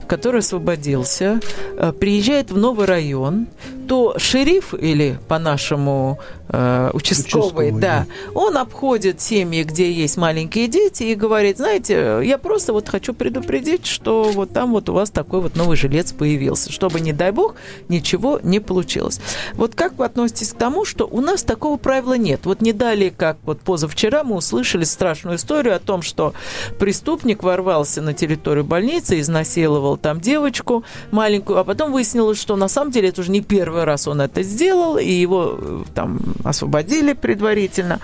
который 0.09 0.41
освободился, 0.41 1.41
э, 1.77 1.93
приезжает 1.93 2.51
в 2.51 2.59
новый 2.59 2.87
район, 2.87 3.47
то 3.87 4.19
шериф 4.19 4.75
или 4.75 5.19
по-нашему 5.29 6.19
э, 6.49 6.91
участковый, 6.93 7.71
участковый 7.71 7.73
да, 7.73 8.07
он 8.35 8.57
обходит 8.57 9.21
семьи, 9.21 9.63
где 9.63 9.91
есть 9.91 10.17
маленькие 10.17 10.69
дети 10.69 11.05
и 11.05 11.15
говорит, 11.15 11.59
знаете, 11.59 12.21
я 12.23 12.39
просто 12.39 12.73
вот 12.73 12.89
хочу 12.89 13.15
предупредить, 13.15 13.87
что 13.87 14.31
вот 14.33 14.53
там 14.53 14.73
вот 14.73 14.89
у 14.89 14.93
вас 14.93 15.11
такой 15.11 15.41
вот 15.41 15.57
новый 15.57 15.77
жилец 15.77 16.13
появился, 16.13 16.73
чтобы, 16.73 17.01
не 17.01 17.13
дай 17.13 17.31
бог, 17.31 17.55
ничего 17.89 18.41
не 18.43 18.61
получилось. 18.61 19.21
Вот 19.55 19.75
как 19.75 19.99
вы 19.99 20.05
относитесь 20.05 20.53
к 20.53 20.57
тому, 20.57 20.85
что 20.85 21.07
у 21.07 21.21
нас 21.21 21.43
такого 21.43 21.77
правила 21.77 22.15
нет. 22.15 22.41
Вот 22.45 22.61
не 22.61 22.73
далее, 22.73 23.11
как 23.11 23.39
вот 23.45 23.61
позавчера 23.61 24.25
мы 24.25 24.37
услышали 24.37 24.85
страшную 24.85 25.37
историю 25.37 25.77
о 25.77 25.79
том, 25.79 26.03
что 26.03 26.35
преступник 26.79 27.43
ворвался 27.43 28.03
на 28.03 28.15
территорию 28.15 28.65
больницы, 28.65 29.21
изнасиловал 29.21 29.97
там 29.97 30.21
девочку 30.21 30.85
маленькую, 31.11 31.59
а 31.59 31.65
потом 31.65 31.93
выяснилось, 31.93 32.41
что 32.41 32.57
на 32.57 32.69
самом 32.69 32.91
деле 32.91 33.09
это 33.09 33.21
уже 33.21 33.31
не 33.31 33.41
первый 33.41 33.76
раз 33.85 34.09
он 34.09 34.21
это 34.21 34.43
сделал, 34.43 34.99
и 34.99 35.11
его 35.11 35.59
э, 35.59 35.83
там 35.95 36.21
освободили 36.45 37.13
предварительно. 37.13 38.01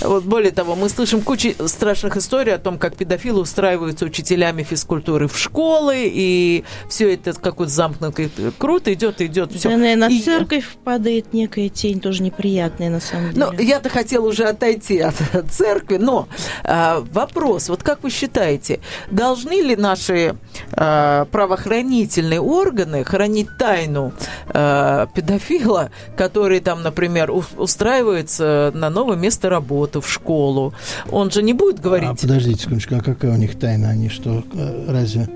Вот 0.00 0.24
более 0.24 0.52
того, 0.52 0.74
мы 0.76 0.88
слышим 0.88 1.22
кучу 1.22 1.54
страшных 1.66 2.16
историй 2.16 2.54
о 2.54 2.58
том, 2.58 2.78
как 2.78 2.96
педофилы 2.96 3.40
устраиваются 3.40 4.04
учителями 4.04 4.62
физкультуры 4.62 5.28
в 5.28 5.38
школы, 5.38 6.02
и 6.04 6.64
все 6.88 7.14
это 7.14 7.32
какой-то 7.32 7.72
замкнутый 7.72 8.30
круто 8.58 8.92
идет, 8.92 9.20
идет. 9.20 9.52
Все. 9.52 9.68
Наверное, 9.68 9.96
на 9.96 10.12
и... 10.12 10.20
церковь 10.20 10.66
падает 10.84 11.32
некая 11.32 11.68
тень 11.68 12.00
тоже 12.00 12.22
неприятная, 12.22 12.90
на 12.90 13.00
самом 13.00 13.32
деле. 13.32 13.46
Ну, 13.46 13.58
я-то 13.60 13.88
хотела 13.88 14.26
уже 14.26 14.44
отойти 14.44 14.98
от 15.00 15.14
церкви, 15.50 15.96
но 15.96 16.28
э, 16.64 17.04
вопрос, 17.12 17.68
вот 17.68 17.82
как 17.82 18.02
вы 18.02 18.10
считаете, 18.10 18.80
должны 19.10 19.60
ли 19.60 19.76
наши 19.76 20.36
э, 20.72 21.26
правоохранительные 21.30 22.40
органы 22.40 23.04
хранить 23.04 23.48
тайну 23.58 24.12
э, 24.48 25.05
педофила, 25.14 25.90
который 26.16 26.60
там, 26.60 26.82
например, 26.82 27.30
устраивается 27.56 28.72
на 28.74 28.90
новое 28.90 29.16
место 29.16 29.48
работы, 29.48 30.00
в 30.00 30.08
школу? 30.08 30.74
Он 31.10 31.30
же 31.30 31.42
не 31.42 31.52
будет 31.52 31.80
говорить... 31.80 32.08
А, 32.10 32.14
подождите 32.14 32.62
секундочку, 32.62 32.96
а 32.96 33.00
какая 33.00 33.32
у 33.32 33.36
них 33.36 33.58
тайна? 33.58 33.90
Они 33.90 34.08
что, 34.08 34.44
разве 34.88 35.28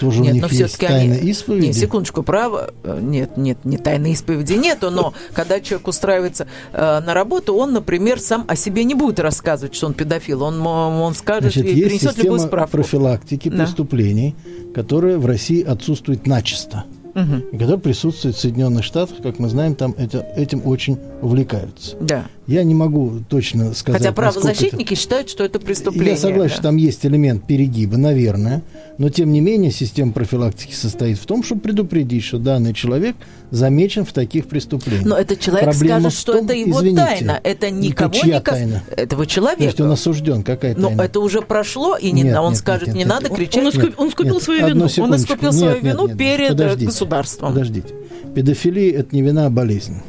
тоже 0.00 0.20
нет, 0.20 0.32
у 0.32 0.34
них 0.34 0.42
но 0.42 0.48
есть 0.48 0.78
тайна 0.78 1.14
они... 1.14 1.30
исповеди? 1.30 1.66
Нет, 1.66 1.76
секундочку, 1.76 2.22
право. 2.22 2.72
Э, 2.82 2.98
нет, 3.00 3.36
нет, 3.36 3.58
не 3.64 3.78
тайны 3.78 4.12
исповеди 4.12 4.54
нету, 4.54 4.90
но 4.90 5.14
когда 5.32 5.60
человек 5.60 5.88
устраивается 5.88 6.46
э, 6.72 7.00
на 7.00 7.14
работу, 7.14 7.54
он, 7.54 7.72
например, 7.72 8.18
сам 8.18 8.44
о 8.48 8.56
себе 8.56 8.84
не 8.84 8.94
будет 8.94 9.20
рассказывать, 9.20 9.74
что 9.74 9.86
он 9.86 9.94
педофил. 9.94 10.42
Он, 10.42 10.64
он 10.66 11.14
скажет 11.14 11.54
Значит, 11.54 11.64
и 11.64 11.84
принесет 11.84 12.18
любую 12.18 12.40
справку. 12.40 12.78
профилактики 12.78 13.48
да. 13.48 13.64
преступлений, 13.64 14.34
которая 14.74 15.18
в 15.18 15.26
России 15.26 15.62
отсутствует 15.62 16.26
начисто 16.26 16.84
угу. 17.14 17.36
и 17.52 17.58
который 17.58 17.80
присутствует 17.80 18.36
в 18.36 18.40
Соединенных 18.40 18.84
Штатах, 18.84 19.18
как 19.22 19.38
мы 19.38 19.48
знаем, 19.48 19.74
там 19.74 19.94
это, 19.96 20.20
этим 20.36 20.66
очень 20.66 20.98
увлекаются. 21.22 21.96
Да. 22.00 22.26
Я 22.46 22.62
не 22.62 22.74
могу 22.74 23.20
точно 23.28 23.72
сказать. 23.72 24.02
Хотя 24.02 24.12
правозащитники 24.12 24.92
это... 24.92 25.00
считают, 25.00 25.30
что 25.30 25.44
это 25.44 25.58
преступление. 25.58 26.10
Я 26.10 26.16
согласен, 26.16 26.48
да. 26.48 26.54
что 26.54 26.62
там 26.62 26.76
есть 26.76 27.06
элемент 27.06 27.46
перегиба, 27.46 27.96
наверное, 27.96 28.62
но 28.98 29.08
тем 29.08 29.32
не 29.32 29.40
менее 29.40 29.70
система 29.70 30.12
профилактики 30.12 30.74
состоит 30.74 31.18
в 31.18 31.24
том, 31.24 31.42
чтобы 31.42 31.62
предупредить, 31.62 32.22
что 32.22 32.38
данный 32.38 32.74
человек 32.74 33.16
замечен 33.50 34.04
в 34.04 34.12
таких 34.12 34.46
преступлениях. 34.46 35.06
Но 35.06 35.16
этот 35.16 35.40
человек 35.40 35.70
Проблема 35.70 36.00
скажет, 36.00 36.18
что 36.18 36.32
том, 36.34 36.44
это 36.44 36.54
его 36.54 36.80
извините, 36.80 37.02
тайна, 37.02 37.40
это 37.42 37.70
никого 37.70 38.10
это 38.10 38.20
чья 38.20 38.34
не 38.34 38.42
кас... 38.42 38.58
тайна? 38.58 38.82
Этого 38.94 39.26
человека. 39.26 39.62
Значит, 39.62 39.80
он 39.80 39.90
осужден, 39.92 40.42
какая 40.42 40.74
тайна? 40.74 40.90
Но 40.90 41.02
это 41.02 41.20
уже 41.20 41.40
прошло, 41.40 41.96
и 41.96 42.10
не, 42.10 42.22
нет, 42.22 42.36
он 42.36 42.50
нет, 42.50 42.58
скажет, 42.58 42.88
нет, 42.88 42.96
нет, 42.96 43.06
не 43.06 43.10
нет, 43.10 43.22
надо 43.22 43.34
кричать. 43.34 43.62
Он, 43.62 43.70
искуп, 43.70 43.94
он 43.98 44.10
скупил 44.10 44.34
нет, 44.34 44.42
свою 44.42 44.66
вину. 44.66 44.88
Он 44.98 45.16
искупил 45.16 45.50
нет, 45.50 45.58
свою 45.58 45.74
нет, 45.76 45.84
вину 45.84 46.08
нет, 46.08 46.18
перед 46.18 46.48
подождите, 46.50 46.86
государством. 46.86 47.52
Подождите. 47.54 47.94
Педофилия– 48.34 48.98
это 48.98 49.14
не 49.14 49.22
вина, 49.22 49.46
а 49.46 49.50
болезнь. 49.50 50.02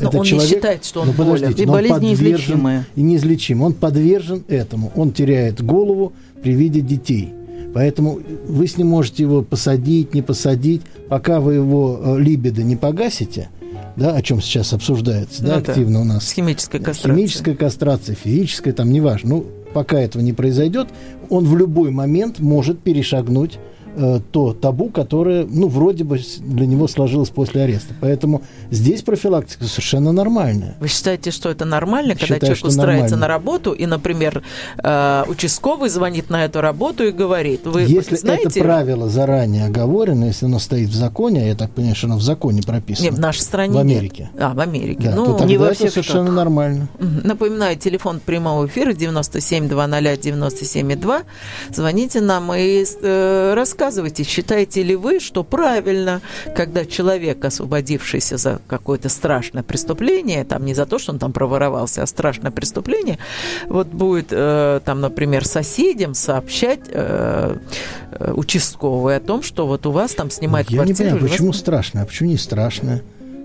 Но 0.00 0.08
это 0.08 0.18
он 0.18 0.24
человек, 0.24 0.48
не 0.48 0.54
считает, 0.54 0.84
что 0.84 1.02
он 1.02 1.08
ну, 1.08 1.12
болен. 1.12 1.52
И 1.52 1.66
болезнь 1.66 2.04
неизлечимая. 2.04 2.86
И 2.96 3.02
неизлечим. 3.02 3.62
Он 3.62 3.72
подвержен 3.72 4.44
этому. 4.48 4.92
Он 4.96 5.12
теряет 5.12 5.62
голову 5.62 6.12
при 6.42 6.54
виде 6.54 6.80
детей. 6.80 7.34
Поэтому 7.74 8.20
вы 8.46 8.66
с 8.66 8.76
ним 8.76 8.88
можете 8.88 9.22
его 9.22 9.42
посадить, 9.42 10.14
не 10.14 10.22
посадить, 10.22 10.82
пока 11.08 11.40
вы 11.40 11.54
его 11.54 12.00
э, 12.02 12.18
либидо 12.18 12.62
не 12.62 12.76
погасите, 12.76 13.48
да, 13.96 14.14
о 14.14 14.22
чем 14.22 14.42
сейчас 14.42 14.72
обсуждается, 14.72 15.42
ну, 15.42 15.48
да, 15.48 15.56
активно 15.56 16.02
у 16.02 16.04
нас. 16.04 16.28
С 16.28 16.32
химической 16.32 16.80
кастрацией. 16.80 17.16
Химическая 17.16 17.54
кастрация, 17.54 18.14
физическая, 18.14 18.74
там 18.74 18.90
неважно. 18.90 19.36
Ну, 19.36 19.46
пока 19.72 19.98
этого 19.98 20.22
не 20.22 20.34
произойдет, 20.34 20.88
он 21.30 21.44
в 21.46 21.56
любой 21.56 21.90
момент 21.90 22.40
может 22.40 22.78
перешагнуть 22.78 23.58
Э, 23.94 24.20
то 24.30 24.54
табу, 24.54 24.88
которое, 24.88 25.44
ну, 25.44 25.68
вроде 25.68 26.02
бы 26.04 26.18
для 26.38 26.66
него 26.66 26.88
сложилось 26.88 27.28
после 27.28 27.62
ареста. 27.62 27.92
Поэтому 28.00 28.40
здесь 28.70 29.02
профилактика 29.02 29.64
совершенно 29.64 30.12
нормальная. 30.12 30.76
Вы 30.80 30.88
считаете, 30.88 31.30
что 31.30 31.50
это 31.50 31.66
нормально, 31.66 32.14
когда 32.14 32.36
Считаю, 32.36 32.56
человек 32.56 32.64
устраивается 32.64 33.16
нормально. 33.16 33.20
на 33.20 33.28
работу, 33.28 33.72
и, 33.72 33.84
например, 33.84 34.42
э, 34.82 35.24
участковый 35.28 35.90
звонит 35.90 36.30
на 36.30 36.46
эту 36.46 36.62
работу 36.62 37.04
и 37.04 37.10
говорит, 37.10 37.66
вы 37.66 37.82
Если 37.82 38.16
знаете... 38.16 38.48
это 38.48 38.60
правило 38.60 39.10
заранее 39.10 39.66
оговорено, 39.66 40.24
если 40.24 40.46
оно 40.46 40.58
стоит 40.58 40.88
в 40.88 40.94
законе, 40.94 41.48
я 41.48 41.54
так 41.54 41.70
понимаю, 41.72 41.94
что 41.94 42.06
оно 42.06 42.16
в 42.16 42.22
законе 42.22 42.62
прописано. 42.62 43.04
Нет, 43.04 43.14
в 43.14 43.20
нашей 43.20 43.40
стране 43.40 43.74
В 43.74 43.78
Америке. 43.78 44.30
Нет. 44.32 44.42
А, 44.42 44.54
в 44.54 44.60
Америке. 44.60 45.10
Да, 45.10 45.16
ну, 45.16 45.26
то 45.26 45.32
тогда 45.32 45.44
не 45.44 45.58
во 45.58 45.66
это 45.66 45.90
совершенно 45.90 46.26
так. 46.26 46.34
нормально. 46.36 46.88
Напоминаю, 46.98 47.76
телефон 47.76 48.20
прямого 48.24 48.66
эфира 48.66 48.94
97 48.94 49.68
00 49.68 50.16
97 50.16 50.96
2. 50.96 51.22
Звоните 51.74 52.22
нам 52.22 52.54
и 52.54 52.86
э, 53.02 53.54
рассказывайте 53.54 53.81
высказывайте, 53.82 54.22
считаете 54.22 54.82
ли 54.84 54.94
вы, 54.94 55.18
что 55.18 55.42
правильно, 55.42 56.20
когда 56.54 56.84
человек, 56.84 57.44
освободившийся 57.44 58.36
за 58.36 58.60
какое-то 58.68 59.08
страшное 59.08 59.64
преступление, 59.64 60.44
там 60.44 60.64
не 60.64 60.72
за 60.74 60.86
то, 60.86 61.00
что 61.00 61.12
он 61.12 61.18
там 61.18 61.32
проворовался, 61.32 62.02
а 62.02 62.06
страшное 62.06 62.52
преступление, 62.52 63.18
вот 63.68 63.88
будет 63.88 64.28
э, 64.30 64.80
там, 64.84 65.00
например, 65.00 65.44
соседям 65.44 66.14
сообщать 66.14 66.80
э, 66.88 67.56
э, 68.12 68.32
участковый 68.32 69.16
о 69.16 69.20
том, 69.20 69.42
что 69.42 69.66
вот 69.66 69.84
у 69.86 69.90
вас 69.90 70.14
там 70.14 70.30
снимает 70.30 70.70
Я 70.70 70.76
квартиру. 70.76 70.98
не 70.98 71.04
понимаю, 71.10 71.22
вас- 71.22 71.30
почему 71.32 71.52
страшно, 71.52 72.02
а 72.02 72.06
почему 72.06 72.28
не 72.28 72.38
страшно? 72.38 73.02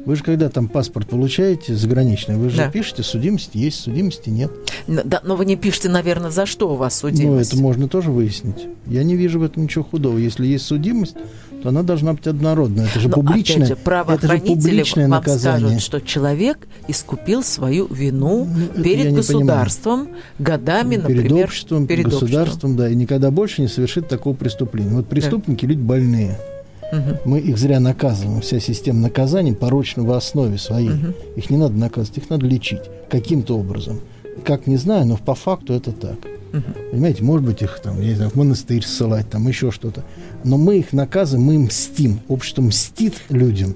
Вы 0.08 0.16
же 0.16 0.24
когда 0.24 0.48
там 0.48 0.70
паспорт 0.70 1.10
получаете 1.10 1.76
заграничный, 1.76 2.38
вы 2.38 2.50
же 2.50 2.56
Да. 2.56 2.72
пишете, 2.72 3.04
судимость 3.04 3.50
есть, 3.56 3.82
судимости 3.82 4.30
нет. 4.30 4.50
Н- 4.88 5.02
Да, 5.04 5.20
но 5.26 5.36
вы 5.36 5.44
не 5.46 5.58
пишете, 5.58 5.90
наверное, 5.90 6.30
за 6.32 6.46
что 6.46 6.72
у 6.72 6.76
вас 6.76 7.04
Ну, 7.04 7.10
судимость. 7.10 7.52
это 7.52 7.62
можно 7.62 7.90
тоже 7.90 8.10
выяснить. 8.10 8.68
Я 8.86 9.04
не 9.04 9.18
вижу 9.18 9.40
в 9.42 9.44
этом 9.44 9.64
ничего 9.64 9.84
худого. 9.84 10.18
Если 10.18 10.48
есть 10.48 10.66
судимость, 10.66 11.16
то 11.62 11.68
она 11.70 11.84
должна 11.84 12.14
быть 12.14 12.26
однородная. 12.26 12.86
Это 12.86 13.02
же 13.02 13.10
Но, 13.10 13.16
публичное, 13.16 13.56
опять 13.58 13.68
же, 13.68 13.74
это 13.74 13.82
же 13.82 13.84
правоохранители 13.84 14.54
публичное 14.70 15.04
вам 15.10 15.20
наказание. 15.20 15.60
скажут, 15.68 15.82
что 15.84 16.00
человек 16.00 16.68
искупил 16.88 17.44
свою 17.44 17.88
вину 17.88 18.48
Ну, 18.76 18.82
перед 18.82 19.14
государством 19.14 20.08
годами, 20.40 20.96
перед 20.96 21.04
например, 21.04 21.46
обществом, 21.48 21.86
перед 21.86 22.06
государством, 22.06 22.78
да, 22.78 22.88
и 22.90 22.96
никогда 22.96 23.30
больше 23.30 23.62
не 23.62 23.68
совершит 23.68 24.08
такого 24.08 24.34
преступления. 24.34 24.92
Вот 24.92 25.10
преступники 25.10 25.66
люди 25.66 25.82
больные. 25.82 26.40
Мгм. 26.91 27.17
Мы 27.25 27.39
их 27.39 27.58
зря 27.58 27.79
наказываем. 27.79 28.41
Вся 28.41 28.60
система 28.60 29.01
наказаний 29.01 29.53
порочна 29.53 30.03
в 30.03 30.12
основе 30.12 30.58
своей. 30.58 30.89
Мгм. 30.89 31.13
Их 31.36 31.50
не 31.50 31.58
надо 31.58 31.75
наказывать, 31.75 32.17
их 32.17 32.29
надо 32.29 32.46
лечить 32.46 32.82
каким-то 33.10 33.58
образом. 33.58 34.00
Как 34.44 34.67
не 34.67 34.77
знаю, 34.77 35.06
но 35.06 35.17
по 35.17 35.36
факту 35.36 35.74
это 35.74 35.91
так. 35.91 36.17
Мгм. 36.51 36.63
Понимаете, 36.92 37.24
может 37.24 37.46
быть, 37.46 37.62
их 37.62 37.80
там, 37.84 38.00
я 38.01 38.10
не 38.10 38.16
знаю, 38.16 38.32
в 38.32 38.36
монастырь 38.36 38.84
ссылать, 38.86 39.30
там 39.30 39.48
еще 39.48 39.72
что-то. 39.72 40.04
Но 40.44 40.58
мы 40.58 40.77
их 40.80 40.94
наказываем, 40.94 41.46
мы 41.46 41.56
им 41.56 41.63
мстим. 41.63 42.20
Общество 42.27 42.62
мстит 42.62 43.16
людям. 43.30 43.75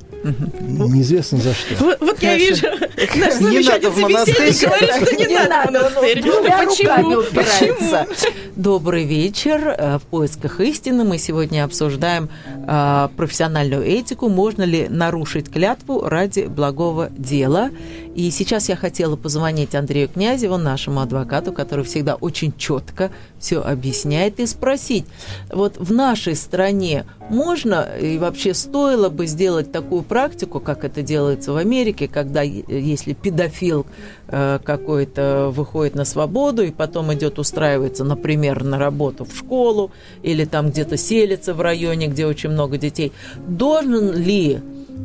Неизвестно 0.59 1.39
за 1.39 1.53
что. 1.53 1.75
Вот, 1.83 1.97
вот 1.99 2.21
я 2.21 2.37
вижу, 2.37 2.67
наш 2.67 3.15
Не 3.15 3.31
замечательный 3.31 3.63
надо 3.63 3.89
в 3.91 3.97
монастырь. 3.99 4.35
собеседник 4.53 4.69
говорит, 4.69 5.07
что 5.07 5.15
не 5.15 5.35
надо 5.35 5.67
в 5.67 5.71
монастырь. 5.71 6.21
Почему? 6.21 7.19
упирается. 7.19 8.07
Добрый 8.55 9.05
вечер. 9.05 9.75
Э, 9.77 9.97
В 9.97 10.03
поисках 10.03 10.59
истины 10.59 11.03
мы 11.03 11.17
сегодня 11.17 11.63
обсуждаем 11.63 12.29
э, 12.67 13.09
профессиональную 13.17 13.83
этику. 13.83 14.29
Можно 14.29 14.61
ли 14.63 14.87
нарушить 14.89 15.49
клятву 15.51 16.01
ради 16.07 16.41
благого 16.41 17.09
дела? 17.17 17.71
И 18.13 18.29
сейчас 18.29 18.69
я 18.69 18.75
хотела 18.75 19.15
позвонить 19.15 19.73
Андрею 19.73 20.09
Князеву, 20.09 20.57
нашему 20.57 20.99
адвокату, 20.99 21.53
который 21.53 21.85
всегда 21.85 22.15
очень 22.15 22.53
четко 22.61 23.09
все 23.39 23.59
объясняет, 23.61 24.39
и 24.39 24.45
спросить, 24.45 25.05
вот 25.49 25.77
в 25.77 25.91
нашей 25.91 26.35
стране 26.35 27.05
можно 27.29 27.87
и 27.99 28.19
вообще 28.19 28.53
стоило 28.53 29.09
бы 29.09 29.25
сделать 29.25 29.71
такую 29.71 30.03
практику, 30.03 30.59
как 30.59 30.85
это 30.85 31.01
делается 31.01 31.51
в 31.53 31.57
Америке, 31.57 32.07
когда 32.07 32.43
если 32.43 33.13
педофил 33.13 33.85
э, 34.27 34.59
какой-то 34.63 35.49
выходит 35.51 35.95
на 35.95 36.05
свободу 36.05 36.63
и 36.63 36.71
потом 36.71 37.11
идет 37.13 37.39
устраивается, 37.39 38.03
например, 38.03 38.63
на 38.63 38.77
работу 38.77 39.25
в 39.25 39.35
школу 39.35 39.91
или 40.21 40.45
там 40.45 40.69
где-то 40.69 40.97
селится 40.97 41.53
в 41.55 41.61
районе, 41.61 42.07
где 42.07 42.27
очень 42.27 42.51
много 42.51 42.77
детей, 42.77 43.11
должен 43.47 44.13
ли 44.13 44.59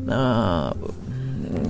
э, 0.09 0.73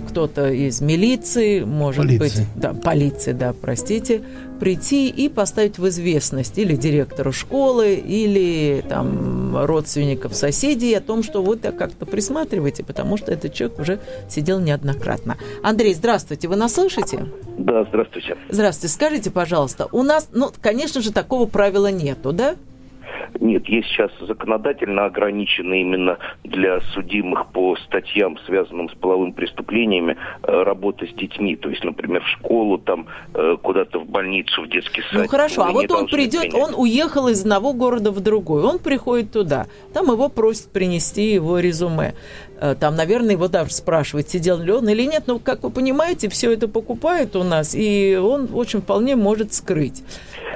кто-то 0.08 0.50
из 0.50 0.80
милиции, 0.80 1.60
может 1.64 2.02
Полиции. 2.02 2.18
быть, 2.18 2.46
да, 2.56 2.74
полиции, 2.74 3.32
да, 3.32 3.52
простите, 3.52 4.22
прийти 4.58 5.08
и 5.08 5.28
поставить 5.28 5.78
в 5.78 5.88
известность 5.88 6.58
или 6.58 6.76
директору 6.76 7.32
школы, 7.32 7.94
или 7.94 8.84
там 8.88 9.56
родственников 9.64 10.34
соседей 10.34 10.94
о 10.94 11.00
том, 11.00 11.22
что 11.22 11.42
вы 11.42 11.56
так 11.56 11.76
как-то 11.76 12.06
присматриваете, 12.06 12.84
потому 12.84 13.16
что 13.16 13.32
этот 13.32 13.54
человек 13.54 13.78
уже 13.78 14.00
сидел 14.28 14.60
неоднократно. 14.60 15.36
Андрей, 15.62 15.94
здравствуйте, 15.94 16.48
вы 16.48 16.56
нас 16.56 16.74
слышите? 16.74 17.26
Да, 17.58 17.84
здравствуйте. 17.84 18.36
Здравствуйте, 18.48 18.94
скажите, 18.94 19.30
пожалуйста, 19.30 19.88
у 19.92 20.02
нас, 20.02 20.28
ну, 20.32 20.50
конечно 20.60 21.00
же, 21.00 21.12
такого 21.12 21.46
правила 21.46 21.90
нету, 21.90 22.32
да? 22.32 22.56
Нет, 23.40 23.68
есть 23.68 23.88
сейчас 23.88 24.10
законодательно 24.20 25.04
ограничены 25.04 25.80
именно 25.82 26.18
для 26.44 26.80
судимых 26.94 27.46
по 27.52 27.76
статьям, 27.76 28.38
связанным 28.46 28.88
с 28.88 28.94
половыми 28.94 29.32
преступлениями, 29.32 30.16
э, 30.42 30.62
работа 30.62 31.06
с 31.06 31.12
детьми. 31.12 31.56
То 31.56 31.68
есть, 31.68 31.84
например, 31.84 32.22
в 32.22 32.28
школу, 32.28 32.78
там, 32.78 33.06
э, 33.34 33.56
куда-то 33.62 34.00
в 34.00 34.06
больницу, 34.06 34.62
в 34.62 34.68
детский 34.68 35.02
садик. 35.02 35.22
Ну 35.22 35.28
хорошо, 35.28 35.64
вы 35.64 35.68
а 35.68 35.72
вот 35.72 35.90
он 35.90 36.06
придет, 36.06 36.42
принять. 36.42 36.68
он 36.68 36.74
уехал 36.76 37.28
из 37.28 37.42
одного 37.42 37.72
города 37.72 38.10
в 38.10 38.20
другой, 38.20 38.62
он 38.62 38.78
приходит 38.78 39.32
туда, 39.32 39.66
там 39.92 40.06
его 40.06 40.28
просят 40.28 40.72
принести 40.72 41.32
его 41.32 41.58
резюме. 41.58 42.14
Э, 42.60 42.74
Там, 42.74 42.96
наверное, 42.96 43.32
его 43.32 43.48
даже 43.48 43.70
спрашивают, 43.72 44.28
сидел 44.28 44.58
ли 44.58 44.72
он 44.72 44.88
или 44.88 45.02
нет. 45.02 45.24
Но, 45.26 45.38
как 45.38 45.62
вы 45.62 45.70
понимаете, 45.70 46.28
все 46.28 46.52
это 46.52 46.68
покупает 46.68 47.36
у 47.36 47.42
нас, 47.42 47.74
и 47.74 48.16
он 48.16 48.48
очень 48.52 48.80
вполне 48.80 49.16
может 49.16 49.52
скрыть. 49.52 50.02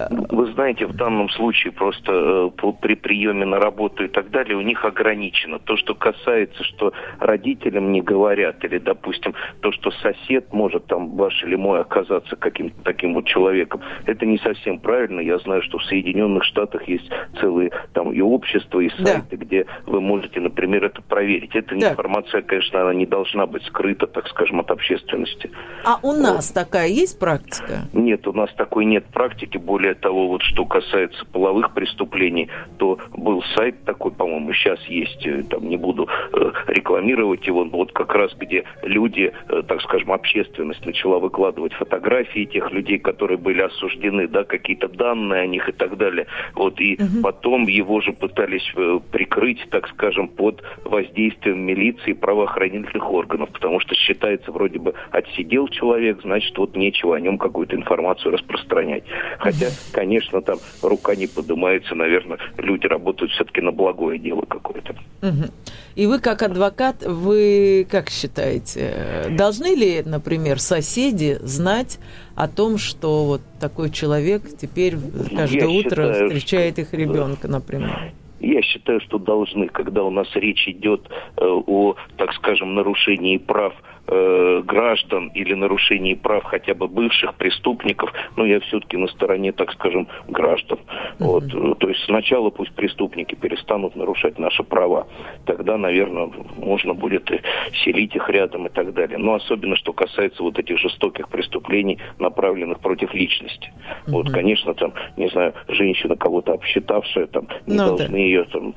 Вы 0.08 0.52
знаете, 0.52 0.86
в 0.86 0.96
данном 0.96 1.28
случае 1.30 1.72
просто 1.72 2.39
при 2.48 2.94
приеме 2.94 3.44
на 3.44 3.59
работу 3.59 4.05
и 4.05 4.09
так 4.09 4.31
далее 4.31 4.57
у 4.57 4.61
них 4.62 4.85
ограничено. 4.85 5.59
То, 5.59 5.76
что 5.76 5.94
касается, 5.94 6.64
что 6.64 6.92
родителям 7.18 7.92
не 7.92 8.00
говорят, 8.00 8.64
или, 8.64 8.79
допустим, 8.79 9.35
то, 9.61 9.72
что 9.72 9.90
сосед 9.90 10.53
может 10.53 10.87
там 10.87 11.16
ваш 11.16 11.42
или 11.44 11.57
мой 11.57 11.81
оказаться 11.81 12.37
каким-то 12.37 12.83
таким 12.83 13.14
вот 13.14 13.26
человеком, 13.26 13.83
это 14.07 14.24
не 14.26 14.38
совсем 14.38 14.79
правильно. 14.79 15.20
Я 15.20 15.38
знаю, 15.38 15.62
что 15.62 15.79
в 15.79 15.85
Соединенных 15.85 16.44
Штатах 16.44 16.88
есть 16.88 17.11
целые 17.40 17.70
там 17.92 18.12
и 18.12 18.20
общества, 18.20 18.81
и 18.81 18.88
Да. 18.98 19.05
сайты, 19.05 19.37
где 19.37 19.66
вы 19.87 20.00
можете, 20.00 20.40
например, 20.40 20.85
это 20.85 21.03
проверить. 21.03 21.55
Эта 21.55 21.74
Да. 21.76 21.90
информация, 21.90 22.42
конечно, 22.42 22.83
она 22.83 22.94
не 22.94 23.07
должна 23.07 23.46
быть 23.46 23.62
скрыта, 23.64 24.07
так 24.07 24.29
скажем, 24.29 24.61
от 24.61 24.70
общественности. 24.70 25.50
А 25.85 25.98
у 26.03 26.12
нас 26.12 26.53
такая 26.53 26.88
есть 26.88 27.18
практика? 27.18 27.88
Нет, 27.92 28.26
у 28.26 28.33
нас 28.33 28.53
такой 28.55 28.85
нет 28.85 29.05
практики. 29.07 29.59
Более 29.59 29.94
того, 29.94 30.29
вот 30.29 30.42
что 30.42 30.64
касается 30.64 31.24
половых 31.26 31.74
преступлений, 31.74 32.29
то 32.78 32.98
был 33.12 33.42
сайт 33.54 33.84
такой, 33.84 34.12
по-моему, 34.12 34.52
сейчас 34.52 34.82
есть, 34.86 35.26
э, 35.26 35.42
там 35.48 35.68
не 35.68 35.76
буду 35.76 36.08
э, 36.32 36.52
рекламировать 36.68 37.46
его, 37.46 37.64
но 37.64 37.78
вот 37.78 37.92
как 37.92 38.14
раз 38.14 38.32
где 38.38 38.64
люди, 38.82 39.32
э, 39.48 39.62
так 39.66 39.82
скажем, 39.82 40.12
общественность 40.12 40.84
начала 40.84 41.18
выкладывать 41.18 41.72
фотографии 41.74 42.44
тех 42.44 42.70
людей, 42.72 42.98
которые 42.98 43.38
были 43.38 43.62
осуждены, 43.62 44.28
да, 44.28 44.44
какие-то 44.44 44.88
данные 44.88 45.42
о 45.42 45.46
них 45.46 45.68
и 45.68 45.72
так 45.72 45.96
далее. 45.96 46.26
Вот 46.54 46.80
и 46.80 46.98
потом 47.22 47.64
его 47.66 48.00
же 48.00 48.12
пытались 48.12 48.72
прикрыть, 49.10 49.66
так 49.70 49.88
скажем, 49.88 50.28
под 50.28 50.62
воздействием 50.84 51.60
милиции 51.60 52.10
и 52.10 52.14
правоохранительных 52.14 53.10
органов, 53.10 53.50
потому 53.50 53.80
что 53.80 53.94
считается 53.94 54.52
вроде 54.52 54.78
бы 54.78 54.94
отсидел 55.10 55.68
человек, 55.68 56.20
значит 56.22 56.56
вот 56.58 56.76
нечего 56.76 57.16
о 57.16 57.20
нем 57.20 57.38
какую-то 57.38 57.76
информацию 57.76 58.32
распространять. 58.32 59.04
Хотя, 59.38 59.66
конечно, 59.92 60.40
там 60.42 60.58
рука 60.82 61.14
не 61.14 61.26
поднимается, 61.26 61.94
наверное, 62.28 62.64
люди 62.64 62.87
работают 62.87 63.33
все-таки 63.33 63.61
на 63.61 63.72
благое 63.72 64.18
дело 64.18 64.42
какое-то. 64.42 64.94
Мгм. 65.22 65.50
И 65.94 66.06
вы, 66.06 66.18
как 66.20 66.42
адвокат, 66.42 67.02
вы 67.04 67.87
как 67.90 68.11
считаете, 68.11 68.80
э, 68.94 69.30
должны 69.37 69.74
ли, 69.74 70.02
например, 70.04 70.59
соседи 70.59 71.38
знать 71.40 71.98
о 72.37 72.48
том, 72.48 72.78
что 72.78 73.24
вот 73.24 73.40
такой 73.61 73.90
человек 73.90 74.42
теперь 74.61 74.94
каждое 75.37 75.61
Я 75.61 75.68
утро 75.68 76.12
считаю, 76.12 76.28
встречает 76.28 76.72
что- 76.74 76.83
их 76.83 76.92
ребенка, 76.94 77.48
например? 77.48 78.12
Я 78.40 78.62
считаю, 78.62 79.00
что 79.02 79.18
должны, 79.18 79.68
когда 79.68 80.02
у 80.02 80.11
нас 80.11 80.26
речь 80.35 80.66
идет 80.66 81.02
э, 81.37 81.44
о, 81.44 81.94
так 82.16 82.33
скажем, 82.33 82.74
нарушении 82.74 83.37
прав 83.37 83.74
э, 84.06 84.62
граждан 84.64 85.28
или 85.34 85.54
нарушении 85.54 86.14
прав 86.14 86.44
хотя 86.44 86.74
бы 86.74 86.88
бывших 86.88 87.34
преступников, 87.34 88.12
но 88.36 88.46
я 88.46 88.60
все-таки 88.60 88.96
на 88.96 89.08
стороне, 89.08 89.52
так 89.52 89.72
скажем, 89.72 90.08
граждан. 90.28 90.78
Вот, 91.18 91.44
э, 91.44 91.74
то 91.78 91.88
есть 91.88 92.04
сначала 92.04 92.50
пусть 92.50 92.72
преступники 92.74 93.34
перестанут 93.34 93.96
нарушать 93.96 94.38
наши 94.38 94.62
права, 94.62 95.06
тогда, 95.46 95.76
наверное, 95.76 96.30
можно 96.56 96.94
будет 96.94 97.30
и 97.30 97.40
селить 97.84 98.14
их 98.14 98.28
рядом 98.28 98.66
и 98.66 98.70
так 98.70 98.92
далее. 98.94 99.18
Но 99.18 99.34
особенно, 99.34 99.76
что 99.76 99.92
касается 99.92 100.42
вот 100.42 100.58
этих 100.58 100.78
жестоких 100.78 101.28
преступлений, 101.28 101.98
направленных 102.18 102.80
против 102.80 103.14
личности. 103.14 103.72
Вот, 104.06 104.30
конечно, 104.30 104.74
там, 104.74 104.92
не 105.16 105.28
знаю, 105.28 105.54
женщина 105.68 106.16
кого-то 106.16 106.52
обсчитавшая, 106.52 107.26
там, 107.26 107.46
не 107.66 107.76
Ну 107.76 107.90
да. 107.90 107.96
должны 107.96 108.16
ее 108.16 108.44
там 108.44 108.74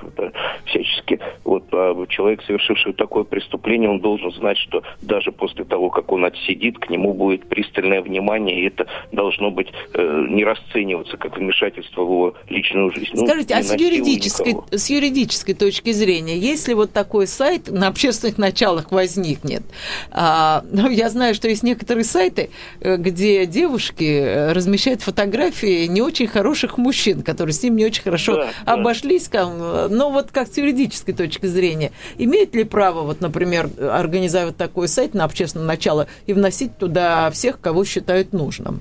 всячески. 0.66 1.20
Вот 1.44 1.64
а 1.72 2.06
человек, 2.08 2.42
совершивший 2.44 2.94
такое 2.94 3.24
преступление, 3.24 3.90
он 3.90 4.00
должен 4.00 4.32
знать, 4.32 4.58
что 4.58 4.84
даже 5.14 5.32
после 5.32 5.64
того, 5.64 5.92
как 5.92 6.12
он 6.12 6.26
отсидит, 6.26 6.80
к 6.80 6.90
нему 6.90 7.14
будет 7.14 7.48
пристальное 7.48 8.02
внимание, 8.02 8.62
и 8.62 8.68
это 8.68 8.88
должно 9.12 9.52
быть 9.52 9.68
э, 9.94 10.26
не 10.30 10.44
расцениваться 10.44 11.18
как 11.18 11.38
вмешательство 11.38 12.02
в 12.02 12.06
его 12.06 12.34
личную 12.50 12.92
жизнь. 12.92 13.12
Ну, 13.14 13.28
Скажите, 13.28 13.54
ну, 13.54 13.60
а 13.60 13.64
с 13.64 13.80
юридической, 13.80 14.56
с 14.72 14.90
юридической 14.90 15.54
точки 15.54 15.92
зрения, 15.92 16.36
если 16.36 16.74
вот 16.74 16.94
такой 16.94 17.28
сайт 17.28 17.70
на 17.70 17.90
общественных 17.90 18.40
началах 18.40 18.92
возникнет, 18.92 19.62
а, 20.10 20.64
ну, 20.72 20.90
я 20.90 21.12
знаю, 21.12 21.36
что 21.36 21.48
есть 21.48 21.62
некоторые 21.62 22.06
сайты, 22.06 22.50
э, 22.82 22.98
где 22.98 23.46
девушки 23.46 24.20
э, 24.20 24.52
размещают 24.52 25.04
фотографии 25.04 25.86
не 25.86 26.02
очень 26.02 26.26
хороших 26.26 26.80
мужчин, 26.80 27.22
которые 27.22 27.54
с 27.54 27.62
ним 27.62 27.76
не 27.76 27.86
очень 27.86 28.02
хорошо 28.02 28.36
да, 28.38 28.50
обошлись, 28.66 29.30
да. 29.30 29.46
но 29.46 29.88
ну, 29.90 30.10
вот 30.10 30.32
как 30.32 30.48
с 30.48 30.58
юридической 30.58 31.14
точки 31.14 31.46
зрения, 31.46 31.92
имеет 32.18 32.56
ли 32.56 32.64
право, 32.64 33.02
вот, 33.02 33.22
например, 33.22 33.70
организовать 33.80 34.58
такой 34.58 34.88
сайт 34.88 35.03
на 35.14 35.26
общественное 35.26 35.68
начало 35.68 36.08
и 36.26 36.34
вносить 36.34 36.78
туда 36.78 37.30
всех, 37.32 37.60
кого 37.60 37.84
считают 37.84 38.32
нужным? 38.34 38.80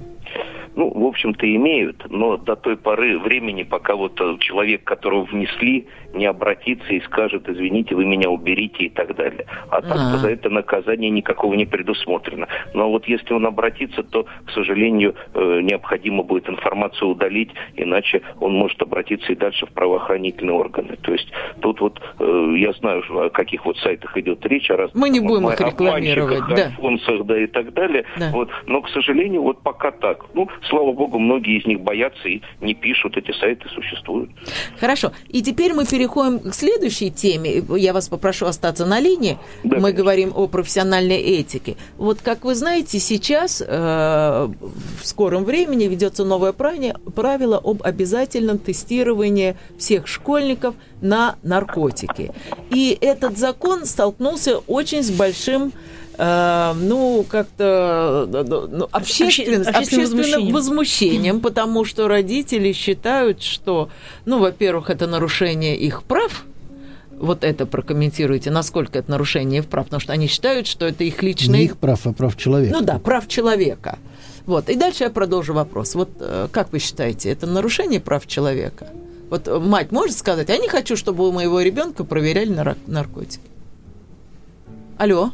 Ну, 0.75 0.91
в 0.91 1.05
общем-то, 1.05 1.45
имеют, 1.55 2.07
но 2.09 2.39
до 2.39 2.57
той 2.57 2.77
поры 2.77 3.19
времени, 3.19 3.63
пока 3.63 3.95
вот 3.95 4.19
человек, 4.41 4.85
которого 4.85 5.25
внесли, 5.25 5.87
не 6.15 6.27
обратится 6.27 6.93
и 6.93 7.01
скажет, 7.01 7.49
извините, 7.49 7.95
вы 7.95 8.05
меня 8.05 8.31
уберите 8.31 8.85
и 8.85 8.89
так 8.89 9.15
далее. 9.17 9.47
А 9.71 9.83
так 9.83 9.97
А-а-а. 9.97 10.19
за 10.19 10.31
это 10.31 10.51
наказание 10.51 11.11
никакого 11.11 11.55
не 11.55 11.67
предусмотрено. 11.67 12.49
Но 12.75 12.91
вот 12.91 13.07
если 13.07 13.33
он 13.35 13.47
обратится, 13.47 14.03
то, 14.03 14.27
к 14.47 14.51
сожалению, 14.51 15.15
э, 15.35 15.61
необходимо 15.63 16.23
будет 16.23 16.49
информацию 16.49 17.11
удалить, 17.11 17.51
иначе 17.77 18.23
он 18.41 18.55
может 18.55 18.81
обратиться 18.83 19.33
и 19.33 19.37
дальше 19.37 19.67
в 19.67 19.71
правоохранительные 19.71 20.55
органы. 20.55 20.97
То 21.03 21.13
есть 21.13 21.29
тут 21.61 21.81
вот 21.81 22.01
э, 22.19 22.55
я 22.57 22.73
знаю, 22.75 23.03
о 23.09 23.31
каких 23.31 23.65
вот 23.65 23.77
сайтах 23.79 24.17
идет 24.17 24.45
речь, 24.47 24.71
о 24.71 24.77
разных 24.77 24.95
Мы 24.95 25.09
не 25.09 25.21
будем 25.21 25.49
их 25.49 25.61
рекламировать, 25.61 26.43
да. 26.49 26.67
альфонсах, 26.67 27.25
да 27.25 27.39
и 27.39 27.47
так 27.47 27.73
далее. 27.73 28.05
Да. 28.17 28.31
Вот. 28.33 28.51
Но, 28.67 28.83
к 28.83 28.89
сожалению, 28.91 29.43
вот 29.43 29.63
пока 29.63 29.91
так. 29.91 30.25
Ну, 30.35 30.49
слава 30.69 30.93
богу, 30.93 31.19
многие 31.19 31.59
из 31.59 31.67
них 31.67 31.81
боятся 31.81 32.29
и 32.29 32.41
не 32.61 32.75
пишут, 32.75 33.17
эти 33.17 33.33
сайты 33.33 33.69
существуют. 33.71 34.31
Хорошо. 34.79 35.13
И 35.29 35.43
теперь 35.43 35.73
мы 35.73 35.85
переходим 36.03 36.41
к 36.41 36.55
следующей 36.55 37.11
теме. 37.11 37.63
Я 37.77 37.93
вас 37.93 38.09
попрошу 38.09 38.47
остаться 38.47 38.85
на 38.87 38.99
линии. 38.99 39.39
Да, 39.63 39.77
мы 39.77 39.83
конечно. 39.83 39.93
говорим 39.93 40.33
о 40.35 40.49
профессиональной 40.49 41.19
этике. 41.19 41.77
Вот, 41.97 42.19
как 42.23 42.45
вы 42.45 42.57
знаете, 42.57 42.99
сейчас 42.99 43.63
э, 43.65 43.67
в 43.67 45.07
скором 45.07 45.45
времени 45.45 45.85
ведется 45.85 46.25
новое 46.25 46.53
правило 46.53 47.61
об 47.63 47.83
обязательном 47.85 48.59
тестировании 48.59 49.57
всех 49.79 50.09
школьников 50.09 50.75
на 51.01 51.37
наркотики. 51.45 52.33
И 52.71 52.99
этот 53.01 53.39
закон 53.39 53.87
столкнулся 53.87 54.59
очень 54.67 55.05
с 55.05 55.11
большим 55.11 55.73
э, 56.19 56.73
ну, 56.75 57.25
как-то 57.29 58.29
ну, 58.71 58.89
общественным, 58.91 59.67
общественным 59.67 60.11
возмущением. 60.11 60.55
возмущением, 60.55 61.41
потому 61.41 61.85
что 61.85 62.09
родители 62.09 62.73
считают, 62.73 63.43
что, 63.43 63.89
ну, 64.25 64.39
во-первых, 64.39 64.91
это 64.91 65.07
нарушение 65.07 65.77
их 65.77 66.03
прав, 66.03 66.45
вот 67.19 67.45
это 67.45 67.67
прокомментируйте, 67.67 68.51
насколько 68.51 68.99
это 68.99 69.11
нарушение 69.11 69.61
их 69.61 69.67
прав, 69.67 69.85
потому 69.87 70.01
что 70.01 70.13
они 70.13 70.27
считают, 70.27 70.67
что 70.67 70.87
это 70.87 71.05
их 71.05 71.23
личные... 71.23 71.61
Не 71.61 71.65
их 71.67 71.77
прав, 71.77 72.07
а 72.07 72.13
прав 72.13 72.37
человека. 72.37 72.77
Ну 72.77 72.85
да, 72.85 72.99
прав 72.99 73.29
человека. 73.29 73.99
Вот, 74.45 74.69
и 74.69 74.75
дальше 74.75 75.05
я 75.05 75.11
продолжу 75.11 75.55
вопрос. 75.55 75.95
Вот 75.95 76.11
э, 76.19 76.49
как 76.51 76.73
вы 76.73 76.81
считаете, 76.81 77.31
это 77.31 77.47
нарушение 77.47 78.01
прав 78.01 78.27
человека? 78.27 78.89
Вот 79.31 79.47
мать 79.63 79.93
может 79.93 80.19
сказать, 80.19 80.49
я 80.49 80.59
не 80.59 80.69
хочу, 80.69 80.97
чтобы 80.97 81.27
у 81.27 81.33
моего 81.33 81.61
ребенка 81.61 82.05
проверяли 82.05 82.77
наркотики. 82.87 83.41
Алло. 84.99 85.31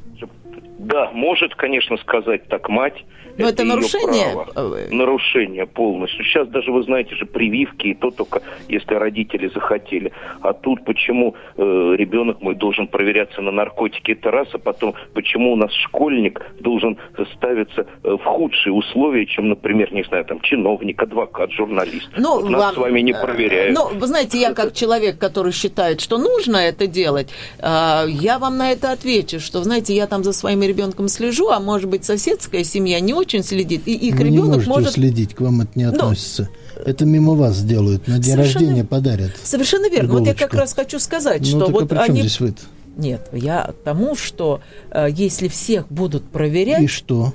Да, 0.78 1.10
может, 1.12 1.54
конечно, 1.56 1.96
сказать 1.98 2.46
так 2.48 2.68
мать. 2.68 3.04
Но 3.36 3.44
это, 3.44 3.62
это 3.62 3.64
нарушение? 3.64 4.46
Право. 4.52 4.78
Нарушение 4.90 5.66
полностью. 5.66 6.24
Сейчас 6.24 6.48
даже, 6.48 6.72
вы 6.72 6.82
знаете 6.82 7.14
же, 7.14 7.24
прививки, 7.24 7.88
и 7.88 7.94
то 7.94 8.10
только, 8.10 8.42
если 8.68 8.94
родители 8.94 9.48
захотели. 9.48 10.12
А 10.40 10.52
тут 10.52 10.84
почему 10.84 11.36
э, 11.56 11.62
ребенок 11.96 12.40
мой 12.40 12.56
должен 12.56 12.88
проверяться 12.88 13.40
на 13.40 13.52
наркотики, 13.52 14.12
это 14.12 14.30
раз, 14.30 14.48
а 14.52 14.58
потом 14.58 14.94
почему 15.14 15.52
у 15.52 15.56
нас 15.56 15.72
школьник 15.72 16.42
должен 16.60 16.98
ставиться 17.34 17.86
э, 18.02 18.10
в 18.10 18.24
худшие 18.24 18.72
условия, 18.72 19.24
чем, 19.26 19.48
например, 19.48 19.92
не 19.92 20.02
знаю, 20.02 20.24
там, 20.24 20.40
чиновник, 20.40 21.00
адвокат, 21.00 21.52
журналист. 21.52 22.08
Ну, 22.16 22.40
вот 22.40 22.50
нас 22.50 22.74
с 22.74 22.76
вами 22.76 23.00
не 23.00 23.12
э, 23.12 23.20
проверяют. 23.20 23.76
Ну, 23.76 23.88
вы 23.96 24.06
знаете, 24.06 24.38
я 24.38 24.52
как 24.52 24.72
человек, 24.72 25.18
который 25.18 25.52
считает, 25.52 26.00
что 26.00 26.18
нужно 26.18 26.56
это 26.56 26.88
делать, 26.88 27.32
э, 27.60 28.04
я 28.08 28.38
вам 28.40 28.56
на 28.56 28.72
это 28.72 28.90
отвечу, 28.90 29.38
что, 29.38 29.62
знаете, 29.62 29.94
я 29.94 30.08
там 30.08 30.24
за 30.24 30.32
своим 30.32 30.62
ребенком 30.68 31.08
слежу, 31.08 31.48
а 31.48 31.58
может 31.58 31.88
быть, 31.88 32.04
соседская 32.04 32.62
семья 32.62 33.00
не 33.00 33.14
очень 33.14 33.42
следит, 33.42 33.82
и 33.86 33.92
их 33.92 34.16
Вы 34.16 34.24
ребенок 34.24 34.60
не 34.62 34.68
может... 34.68 34.92
следить, 34.92 35.34
к 35.34 35.40
вам 35.40 35.62
это 35.62 35.70
не 35.74 35.84
относится. 35.84 36.48
Но... 36.76 36.82
Это 36.82 37.04
мимо 37.04 37.34
вас 37.34 37.56
сделают, 37.56 38.06
на 38.06 38.18
день 38.18 38.34
Совершенно... 38.34 38.60
рождения 38.60 38.84
подарят. 38.84 39.32
Совершенно 39.42 39.90
верно. 39.90 40.06
Иголочку. 40.06 40.18
Вот 40.18 40.40
я 40.40 40.46
как 40.46 40.54
раз 40.54 40.72
хочу 40.74 41.00
сказать, 41.00 41.40
ну, 41.40 41.46
что 41.46 41.66
так 41.66 41.70
вот 41.74 41.92
а 41.92 42.02
они... 42.02 42.20
здесь 42.20 42.38
вы 42.38 42.48
-то? 42.48 42.60
Нет, 42.96 43.28
я 43.32 43.72
к 43.80 43.84
тому, 43.84 44.16
что 44.16 44.60
э, 44.90 45.08
если 45.10 45.48
всех 45.48 45.88
будут 45.88 46.24
проверять... 46.24 46.82
И 46.82 46.86
что? 46.86 47.32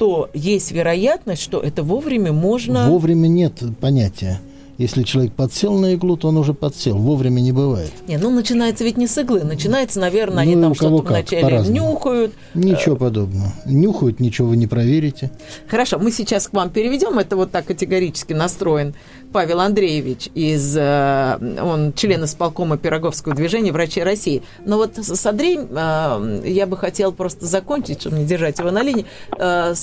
то 0.00 0.30
есть 0.32 0.72
вероятность, 0.72 1.42
что 1.42 1.60
это 1.60 1.82
вовремя 1.82 2.32
можно... 2.32 2.88
Вовремя 2.88 3.28
нет 3.28 3.62
понятия. 3.82 4.40
Если 4.80 5.02
человек 5.02 5.34
подсел 5.34 5.74
на 5.74 5.92
иглу, 5.92 6.16
то 6.16 6.28
он 6.28 6.38
уже 6.38 6.54
подсел. 6.54 6.96
Вовремя 6.96 7.40
не 7.40 7.52
бывает. 7.52 7.92
Не, 8.08 8.16
ну 8.16 8.30
начинается 8.30 8.82
ведь 8.82 8.96
не 8.96 9.06
с 9.06 9.18
иглы. 9.18 9.44
Начинается, 9.44 10.00
наверное, 10.00 10.36
ну, 10.36 10.52
они 10.52 10.62
там 10.62 10.74
что-то 10.74 11.02
вначале 11.02 11.58
нюхают. 11.68 12.32
Ничего 12.54 12.96
подобного. 12.96 13.52
Нюхают, 13.66 14.20
ничего 14.20 14.48
вы 14.48 14.56
не 14.56 14.66
проверите. 14.66 15.32
Хорошо, 15.68 15.98
мы 15.98 16.10
сейчас 16.10 16.48
к 16.48 16.54
вам 16.54 16.70
переведем. 16.70 17.18
Это 17.18 17.36
вот 17.36 17.50
так 17.50 17.66
категорически 17.66 18.32
настроен 18.32 18.94
Павел 19.34 19.60
Андреевич 19.60 20.30
из... 20.34 20.74
Э, 20.78 21.36
он 21.62 21.92
член 21.92 22.24
исполкома 22.24 22.78
Пироговского 22.78 23.34
движения 23.34 23.72
«Врачи 23.72 24.02
России». 24.02 24.42
Но 24.64 24.78
вот 24.78 24.96
с 24.96 25.26
Андреем 25.26 25.68
э, 25.70 26.48
я 26.48 26.66
бы 26.66 26.78
хотела 26.78 27.10
просто 27.10 27.44
закончить, 27.44 28.00
чтобы 28.00 28.16
не 28.16 28.24
держать 28.24 28.58
его 28.58 28.70
на 28.70 28.82
линии. 28.82 29.04
Э, 29.38 29.74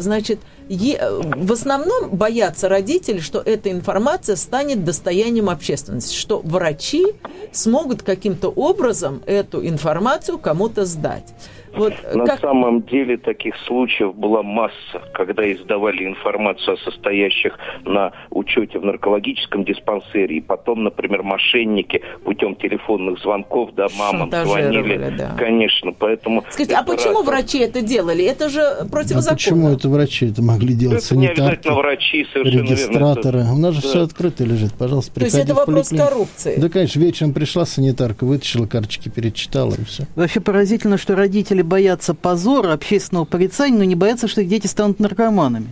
значит, 0.00 0.40
в 0.68 1.52
основном 1.52 2.10
боятся 2.10 2.68
родители, 2.68 3.20
что 3.20 3.40
эта 3.40 3.70
информация 3.70 4.36
станет 4.36 4.84
достоянием 4.84 5.48
общественности, 5.48 6.14
что 6.14 6.40
врачи 6.40 7.06
смогут 7.52 8.02
каким-то 8.02 8.48
образом 8.48 9.22
эту 9.26 9.66
информацию 9.66 10.38
кому-то 10.38 10.84
сдать. 10.84 11.34
Вот 11.78 12.14
На 12.14 12.26
как... 12.26 12.40
самом 12.40 12.82
деле 12.82 13.16
таких 13.16 13.54
случаев 13.66 14.14
была 14.14 14.42
масса, 14.42 15.02
когда 15.12 15.50
издавали 15.52 16.04
информацию 16.04 16.74
о 16.74 16.76
состоящих 16.78 17.58
на 17.84 18.12
учете 18.30 18.78
в 18.78 18.84
наркологическом 18.84 19.64
диспансере, 19.64 20.36
и 20.36 20.40
потом, 20.40 20.84
например, 20.84 21.22
мошенники 21.22 22.02
путем 22.24 22.54
телефонных 22.56 23.18
звонков 23.20 23.70
да, 23.74 23.86
мамам 23.98 24.30
звонили. 24.30 25.14
Да. 25.16 25.34
Конечно, 25.38 25.92
поэтому... 25.92 26.44
Скажите, 26.50 26.76
а 26.76 26.82
почему 26.82 27.18
раз... 27.18 27.26
врачи 27.26 27.58
это 27.58 27.82
делали? 27.82 28.24
Это 28.24 28.48
же 28.48 28.60
противозаконно. 28.90 29.30
А 29.30 29.34
почему 29.34 29.68
это 29.68 29.88
врачи 29.88 30.26
это 30.26 30.42
могли 30.42 30.74
делать? 30.74 30.98
Это 30.98 31.06
санитарки, 31.06 31.40
не 31.40 31.46
обязательно 31.46 31.74
врачи, 31.74 32.26
совершенно 32.32 32.62
регистраторы. 32.62 33.38
Верно. 33.38 33.54
У 33.54 33.58
нас 33.58 33.74
же 33.74 33.82
да. 33.82 33.88
все 33.88 34.02
открыто 34.02 34.44
лежит. 34.44 34.74
Пожалуйста, 34.74 35.12
приходи 35.12 35.32
То 35.32 35.38
есть 35.38 35.50
это 35.50 35.58
вопрос 35.58 35.88
коррупции? 35.88 36.56
Да, 36.58 36.68
конечно, 36.68 37.00
вечером 37.00 37.32
пришла 37.32 37.64
санитарка, 37.64 38.24
вытащила 38.24 38.66
карточки, 38.66 39.08
перечитала 39.08 39.74
и 39.74 39.84
все. 39.84 40.04
Вообще 40.16 40.40
поразительно, 40.40 40.98
что 40.98 41.14
родители 41.16 41.62
боятся 41.68 42.14
позора, 42.14 42.72
общественного 42.72 43.24
порицания, 43.24 43.78
но 43.78 43.84
не 43.84 43.94
боятся, 43.94 44.26
что 44.26 44.40
их 44.40 44.48
дети 44.48 44.66
станут 44.66 44.98
наркоманами. 44.98 45.68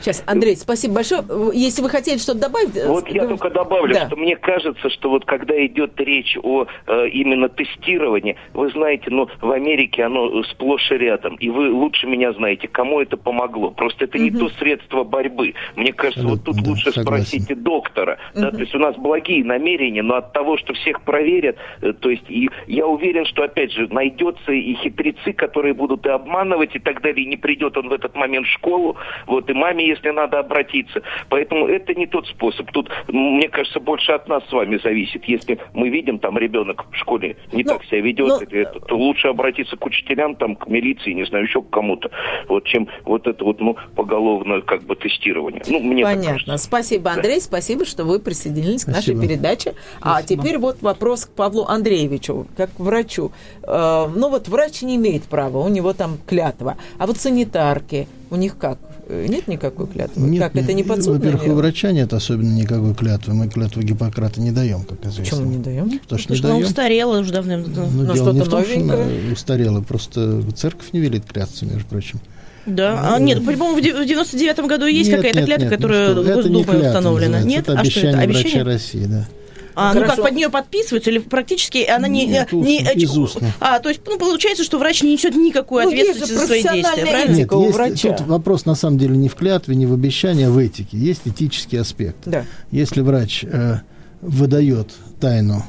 Сейчас, 0.00 0.22
Андрей, 0.26 0.56
спасибо 0.56 0.94
большое. 0.94 1.22
Если 1.52 1.82
вы 1.82 1.90
хотели 1.90 2.18
что-то 2.18 2.40
добавить... 2.40 2.76
Э, 2.76 2.88
вот 2.88 3.08
я 3.08 3.26
только 3.26 3.50
добавлю, 3.50 3.94
да. 3.94 4.06
что 4.06 4.16
мне 4.16 4.36
кажется, 4.36 4.88
что 4.88 5.10
вот 5.10 5.24
когда 5.26 5.54
идет 5.66 6.00
речь 6.00 6.38
о 6.42 6.66
э, 6.86 7.08
именно 7.08 7.48
тестировании, 7.48 8.36
вы 8.54 8.70
знаете, 8.70 9.10
ну, 9.10 9.28
в 9.40 9.50
Америке 9.50 10.04
оно 10.04 10.42
сплошь 10.44 10.90
и 10.90 10.94
рядом, 10.94 11.36
и 11.36 11.50
вы 11.50 11.70
лучше 11.70 12.06
меня 12.06 12.32
знаете, 12.32 12.68
кому 12.68 13.00
это 13.00 13.16
помогло. 13.16 13.70
Просто 13.70 14.04
это 14.04 14.16
угу. 14.16 14.24
не 14.24 14.30
то 14.30 14.48
средство 14.58 15.04
борьбы. 15.04 15.54
Мне 15.76 15.92
кажется, 15.92 16.26
вот 16.26 16.44
тут 16.44 16.56
да, 16.56 16.70
лучше 16.70 16.92
согласен. 16.92 17.26
спросите 17.26 17.54
доктора. 17.54 18.18
Угу. 18.34 18.42
Да, 18.42 18.50
то 18.50 18.58
есть 18.58 18.74
у 18.74 18.78
нас 18.78 18.96
благие 18.96 19.44
намерения, 19.44 20.02
но 20.02 20.16
от 20.16 20.32
того, 20.32 20.56
что 20.56 20.72
всех 20.74 21.02
проверят, 21.02 21.56
э, 21.82 21.92
то 21.92 22.08
есть 22.08 22.24
и 22.28 22.48
я 22.66 22.86
уверен, 22.86 23.26
что, 23.26 23.42
опять 23.42 23.72
же, 23.72 23.88
найдется 23.88 24.52
и 24.52 24.74
хитрецы, 24.74 25.32
которые 25.40 25.72
будут 25.72 26.04
и 26.04 26.10
обманывать 26.10 26.76
и 26.76 26.78
так 26.78 27.00
далее, 27.00 27.24
и 27.24 27.28
не 27.28 27.38
придет 27.38 27.76
он 27.78 27.88
в 27.88 27.92
этот 27.92 28.14
момент 28.14 28.46
в 28.46 28.50
школу, 28.50 28.96
вот, 29.26 29.48
и 29.48 29.54
маме, 29.54 29.88
если 29.88 30.10
надо, 30.10 30.38
обратиться. 30.38 31.02
Поэтому 31.30 31.66
это 31.66 31.94
не 31.94 32.06
тот 32.06 32.26
способ. 32.26 32.70
Тут, 32.72 32.90
мне 33.08 33.48
кажется, 33.48 33.80
больше 33.80 34.12
от 34.12 34.28
нас 34.28 34.46
с 34.48 34.52
вами 34.52 34.78
зависит. 34.82 35.24
Если 35.24 35.58
мы 35.72 35.88
видим, 35.88 36.18
там, 36.18 36.36
ребенок 36.36 36.84
в 36.92 36.96
школе 36.96 37.36
не 37.52 37.64
но, 37.64 37.72
ну, 37.72 37.78
так 37.78 37.86
себя 37.86 38.00
ведет, 38.02 38.28
но... 38.28 38.38
Ну, 38.38 38.58
это, 38.58 38.80
то 38.80 38.96
лучше 38.98 39.28
обратиться 39.28 39.76
к 39.76 39.86
учителям, 39.86 40.36
там, 40.36 40.56
к 40.56 40.68
милиции, 40.68 41.12
не 41.12 41.24
знаю, 41.24 41.44
еще 41.44 41.62
к 41.62 41.70
кому-то, 41.70 42.10
вот, 42.46 42.64
чем 42.64 42.88
вот 43.04 43.26
это 43.26 43.42
вот, 43.42 43.60
ну, 43.60 43.76
поголовное, 43.96 44.60
как 44.60 44.82
бы, 44.82 44.94
тестирование. 44.94 45.62
Ну, 45.68 45.80
мне 45.80 46.02
Понятно. 46.02 46.58
Спасибо, 46.58 47.12
Андрей, 47.12 47.36
да. 47.36 47.40
спасибо, 47.40 47.86
что 47.86 48.04
вы 48.04 48.20
присоединились 48.20 48.82
спасибо. 48.82 49.16
к 49.16 49.20
нашей 49.20 49.28
передаче. 49.28 49.74
А 50.02 50.20
спасибо. 50.20 50.42
А 50.42 50.42
теперь 50.44 50.58
вот 50.58 50.82
вопрос 50.82 51.24
к 51.24 51.30
Павлу 51.30 51.64
Андреевичу, 51.64 52.46
как 52.58 52.70
к 52.74 52.80
врачу. 52.80 53.32
Э, 53.62 54.06
ну, 54.14 54.28
вот 54.28 54.48
врач 54.48 54.82
не 54.82 54.96
имеет 54.96 55.19
имеет 55.20 55.24
право, 55.24 55.58
у 55.58 55.68
него 55.68 55.92
там 55.92 56.18
клятва. 56.26 56.76
А 56.98 57.06
вот 57.06 57.18
санитарки, 57.18 58.08
у 58.30 58.36
них 58.36 58.56
как? 58.56 58.78
Э, 59.08 59.26
нет 59.28 59.48
никакой 59.48 59.86
клятвы? 59.86 60.22
Нет, 60.28 60.40
как, 60.42 60.56
это 60.56 60.72
не 60.72 60.82
подсудное 60.84 61.18
Во-первых, 61.18 61.46
у 61.48 61.56
врача 61.58 61.92
нет 61.92 62.12
особенно 62.12 62.52
никакой 62.54 62.94
клятвы. 62.94 63.34
Мы 63.34 63.48
клятву 63.48 63.82
Гиппократа 63.82 64.40
не 64.40 64.50
даем, 64.52 64.82
как 64.84 65.00
известно. 65.04 65.24
Почему 65.38 65.50
не 65.50 65.58
даем? 65.62 65.98
Потому 66.00 66.18
что 66.18 66.28
Потому 66.28 66.34
не 66.34 66.36
что 66.38 66.48
даем. 66.48 66.64
устарела 66.66 67.18
уже 67.20 67.32
давным-давно. 67.32 67.90
Ну, 67.92 68.02
Ну, 68.04 68.14
дело 68.14 68.32
не 68.32 68.40
в 68.40 68.48
том, 68.48 68.64
что 68.64 68.74
она 68.76 68.94
новенькое. 68.96 69.32
устарела, 69.32 69.80
просто 69.82 70.42
церковь 70.54 70.92
не 70.92 71.00
велит 71.00 71.24
клясться, 71.26 71.66
между 71.66 71.84
прочим. 71.86 72.20
Да. 72.66 73.14
А, 73.14 73.18
нет, 73.18 73.38
по-моему, 73.44 73.74
в 73.74 73.80
де- 73.80 73.94
в 73.94 74.06
99-м 74.06 74.66
году 74.68 74.86
есть 74.86 75.08
Нет, 75.08 75.16
какая-то 75.16 75.44
клятва, 75.44 75.62
нет, 75.64 75.70
ну 75.70 75.76
которая 75.76 76.10
что 76.12 76.20
это 76.20 76.28
не 76.28 76.34
Госдумой 76.34 76.64
клятва 76.64 76.86
установлена. 76.88 77.40
Нет? 77.42 77.60
Это 77.62 77.72
а 77.72 77.74
что 77.76 77.80
обещание 77.82 78.10
это? 78.10 78.18
врача 78.26 78.38
Обещание? 78.40 78.62
России, 78.64 79.04
да. 79.06 79.28
А, 79.74 79.94
ну 79.94 80.04
как 80.04 80.16
под 80.16 80.32
нее 80.32 80.48
подписываются, 80.48 81.10
или 81.10 81.18
практически 81.18 81.84
она 81.84 82.08
не... 82.08 82.26
Нет, 82.26 82.52
не 82.52 82.80
устно, 82.80 82.98
из 82.98 83.16
устно. 83.16 83.52
А, 83.60 83.78
то 83.78 83.88
есть, 83.88 84.00
ну, 84.06 84.18
получается, 84.18 84.64
что 84.64 84.78
врач 84.78 85.02
не 85.02 85.12
несет 85.12 85.34
никакой 85.34 85.84
Ну, 85.84 85.90
ответственности 85.90 86.32
за 86.32 86.46
свои 86.46 86.62
действия, 86.62 87.06
правильно? 87.06 87.56
у 87.56 87.62
есть, 87.62 87.74
врача. 87.74 88.12
тут 88.12 88.26
вопрос 88.26 88.66
на 88.66 88.74
самом 88.74 88.98
деле 88.98 89.16
не 89.16 89.28
в 89.28 89.34
клятве, 89.34 89.76
не 89.76 89.86
в 89.86 89.92
обещании, 89.92 90.44
а 90.44 90.50
в 90.50 90.58
этике. 90.58 90.96
Есть 90.98 91.22
этический 91.24 91.78
аспект. 91.78 92.18
Да. 92.26 92.44
Если 92.70 93.00
врач 93.00 93.44
э, 93.44 93.80
выдает 94.20 94.88
тайну 95.20 95.64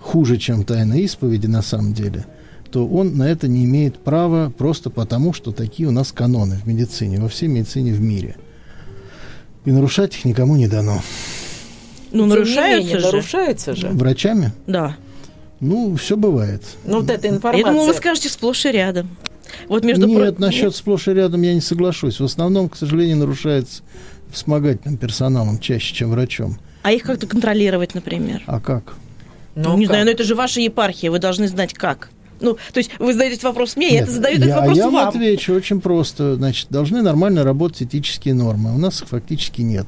хуже, 0.00 0.36
чем 0.36 0.64
тайна 0.64 0.94
исповеди 0.94 1.46
на 1.46 1.62
самом 1.62 1.94
деле, 1.94 2.26
то 2.70 2.86
он 2.86 3.16
на 3.16 3.28
это 3.28 3.46
не 3.46 3.64
имеет 3.64 3.98
права 3.98 4.50
просто 4.50 4.90
потому, 4.90 5.32
что 5.32 5.52
такие 5.52 5.88
у 5.88 5.92
нас 5.92 6.12
каноны 6.12 6.56
в 6.56 6.66
медицине, 6.66 7.20
во 7.20 7.28
всей 7.28 7.48
медицине 7.48 7.92
в 7.92 8.00
мире. 8.00 8.36
И 9.64 9.70
нарушать 9.70 10.14
их 10.16 10.24
никому 10.24 10.56
не 10.56 10.66
дано. 10.66 11.00
Ну, 12.14 12.26
нарушаются 12.26 12.86
менее, 12.86 12.98
же. 13.00 13.06
нарушается 13.06 13.74
же. 13.76 13.88
Врачами? 13.88 14.52
Да. 14.66 14.96
Ну, 15.60 15.96
все 15.96 16.16
бывает. 16.16 16.62
Ну, 16.84 17.00
вот 17.00 17.10
эта 17.10 17.26
Я 17.28 17.34
информация. 17.34 17.70
думала, 17.72 17.86
вы 17.86 17.94
скажете 17.94 18.28
сплошь 18.28 18.64
и 18.66 18.70
рядом. 18.72 19.16
Вот 19.68 19.84
между 19.84 20.06
Нет, 20.06 20.36
про- 20.36 20.46
насчет 20.46 20.74
сплошь 20.74 21.08
и 21.08 21.12
рядом 21.12 21.42
я 21.42 21.54
не 21.54 21.60
соглашусь. 21.60 22.20
В 22.20 22.24
основном, 22.24 22.68
к 22.68 22.76
сожалению, 22.76 23.18
нарушается 23.18 23.82
вспомогательным 24.30 24.96
персоналом 24.98 25.58
чаще, 25.58 25.94
чем 25.94 26.10
врачом. 26.10 26.58
А 26.82 26.92
их 26.92 27.02
как-то 27.02 27.26
контролировать, 27.26 27.94
например? 27.94 28.42
А 28.46 28.60
как? 28.60 28.94
Ну, 29.54 29.76
не 29.76 29.86
как? 29.86 29.92
знаю, 29.94 30.04
но 30.06 30.10
это 30.10 30.24
же 30.24 30.34
ваша 30.34 30.60
епархия, 30.60 31.10
вы 31.10 31.18
должны 31.18 31.46
знать 31.48 31.72
как. 31.74 32.10
Ну, 32.40 32.58
то 32.72 32.78
есть 32.78 32.90
вы 32.98 33.12
задаете 33.12 33.34
этот 33.36 33.44
вопрос 33.44 33.76
мне, 33.76 33.90
я 33.94 34.00
это 34.02 34.10
задаю 34.10 34.36
этот 34.36 34.48
я, 34.48 34.56
вопрос 34.58 34.76
я 34.76 34.84
вам 34.86 34.94
вам. 34.94 35.08
отвечу 35.08 35.54
очень 35.54 35.80
просто. 35.80 36.34
Значит, 36.34 36.66
должны 36.68 37.00
нормально 37.00 37.44
работать 37.44 37.82
этические 37.84 38.34
нормы. 38.34 38.74
У 38.74 38.78
нас 38.78 39.00
их 39.02 39.08
фактически 39.08 39.62
нет, 39.62 39.86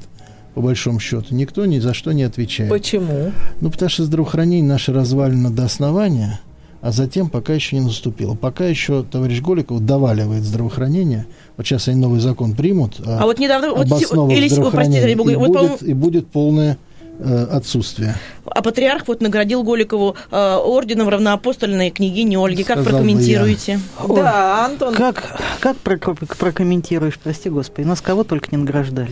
по 0.57 0.61
большому 0.63 0.99
счету. 0.99 1.35
Никто 1.35 1.67
ни 1.67 1.77
за 1.77 1.93
что 1.93 2.13
не 2.13 2.23
отвечает. 2.23 2.71
Почему? 2.71 3.31
Ну, 3.61 3.69
потому 3.69 3.89
что 3.89 4.03
здравоохранение 4.05 4.67
наше 4.67 4.91
развалено 4.91 5.51
до 5.51 5.65
основания, 5.65 6.39
а 6.81 6.91
затем 6.91 7.29
пока 7.29 7.53
еще 7.53 7.75
не 7.75 7.83
наступило. 7.83 8.33
Пока 8.33 8.65
еще 8.65 9.03
товарищ 9.03 9.39
Голиков 9.39 9.85
доваливает 9.85 10.43
здравоохранение. 10.43 11.27
Вот 11.57 11.67
сейчас 11.67 11.87
они 11.89 12.01
новый 12.01 12.19
закон 12.21 12.55
примут. 12.55 12.99
А 13.05 13.25
вот 13.25 13.37
недавно, 13.37 13.69
вот, 13.69 13.81
об 13.91 13.99
се- 13.99 14.05
основах 14.05 14.35
или, 14.35 14.47
се- 14.47 14.63
ой, 14.63 14.71
простите, 14.71 15.11
и, 15.11 15.13
будет, 15.15 15.83
и 15.83 15.93
будет 15.93 16.25
полное 16.25 16.79
отсутствие. 17.19 18.15
а 18.45 18.61
патриарх 18.61 19.07
вот 19.07 19.21
наградил 19.21 19.63
Голикову 19.63 20.15
э, 20.31 20.55
орденом 20.55 21.09
равноапостольной 21.09 21.89
княгини 21.89 22.35
Ольги. 22.35 22.63
Как 22.63 22.77
Сказал 22.79 22.83
бы 22.83 22.89
прокомментируете? 23.05 23.79
Да, 24.07 24.65
Антон. 24.65 24.93
Как, 24.93 25.23
как 25.59 25.77
проком- 25.77 26.17
прокомментируешь, 26.39 27.17
прости 27.19 27.49
господи, 27.49 27.85
нас 27.85 28.01
кого 28.01 28.23
только 28.23 28.47
не 28.51 28.57
награждали. 28.57 29.11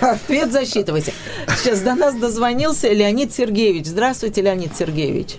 Ответ 0.00 0.52
засчитывайте. 0.52 1.12
Сейчас 1.56 1.80
до 1.82 1.94
нас 1.94 2.14
дозвонился 2.16 2.92
Леонид 2.92 3.32
Сергеевич. 3.32 3.86
Здравствуйте, 3.86 4.42
Леонид 4.42 4.76
Сергеевич. 4.76 5.36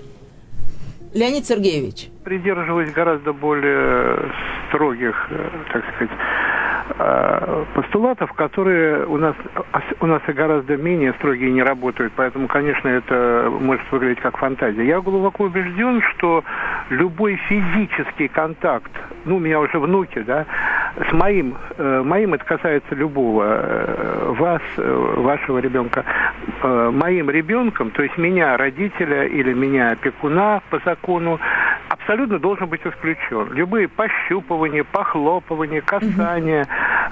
Леонид 1.14 1.46
Сергеевич. 1.46 2.08
придерживаюсь 2.24 2.92
гораздо 2.94 3.34
более 3.34 4.32
строгих, 4.70 5.14
э, 5.30 5.50
так 5.74 5.84
сказать, 5.96 6.10
э, 6.14 6.61
постулатов, 7.74 8.34
которые 8.34 9.06
у 9.06 9.18
нас 9.18 9.36
у 10.00 10.06
нас 10.06 10.22
и 10.28 10.32
гораздо 10.34 10.78
менее 10.78 11.14
строгие 11.14 11.52
не 11.52 11.64
работают, 11.64 12.14
поэтому, 12.16 12.48
конечно, 12.48 12.88
это 12.88 13.50
может 13.60 13.90
выглядеть 13.92 14.20
как 14.20 14.38
фантазия. 14.38 14.84
Я 14.86 15.00
глубоко 15.02 15.46
убежден, 15.46 16.02
что 16.14 16.44
любой 16.90 17.36
физический 17.48 18.28
контакт, 18.28 18.92
ну, 19.26 19.38
у 19.38 19.40
меня 19.40 19.60
уже 19.60 19.80
внуки, 19.80 20.20
да, 20.20 20.46
с 21.10 21.14
моим, 21.14 21.56
э, 21.78 22.02
моим 22.04 22.34
это 22.34 22.44
касается 22.46 22.96
любого, 22.96 23.44
э, 23.46 24.34
вас, 24.38 24.62
э, 24.78 25.14
вашего 25.18 25.60
ребенка, 25.60 26.04
э, 26.64 26.92
моим 26.94 27.30
ребенком, 27.30 27.92
то 27.92 28.04
есть 28.04 28.18
меня, 28.18 28.58
родителя 28.58 29.26
или 29.26 29.54
меня, 29.54 29.92
опекуна 29.92 30.62
по 30.70 30.80
закону, 30.80 31.40
абсолютно 31.90 32.40
должен 32.40 32.68
быть 32.68 32.82
исключен. 32.86 33.54
Любые 33.54 33.88
пощупывания, 33.88 34.84
похлопывания, 34.84 35.82
касания, 35.82 36.64
э, 36.64 36.66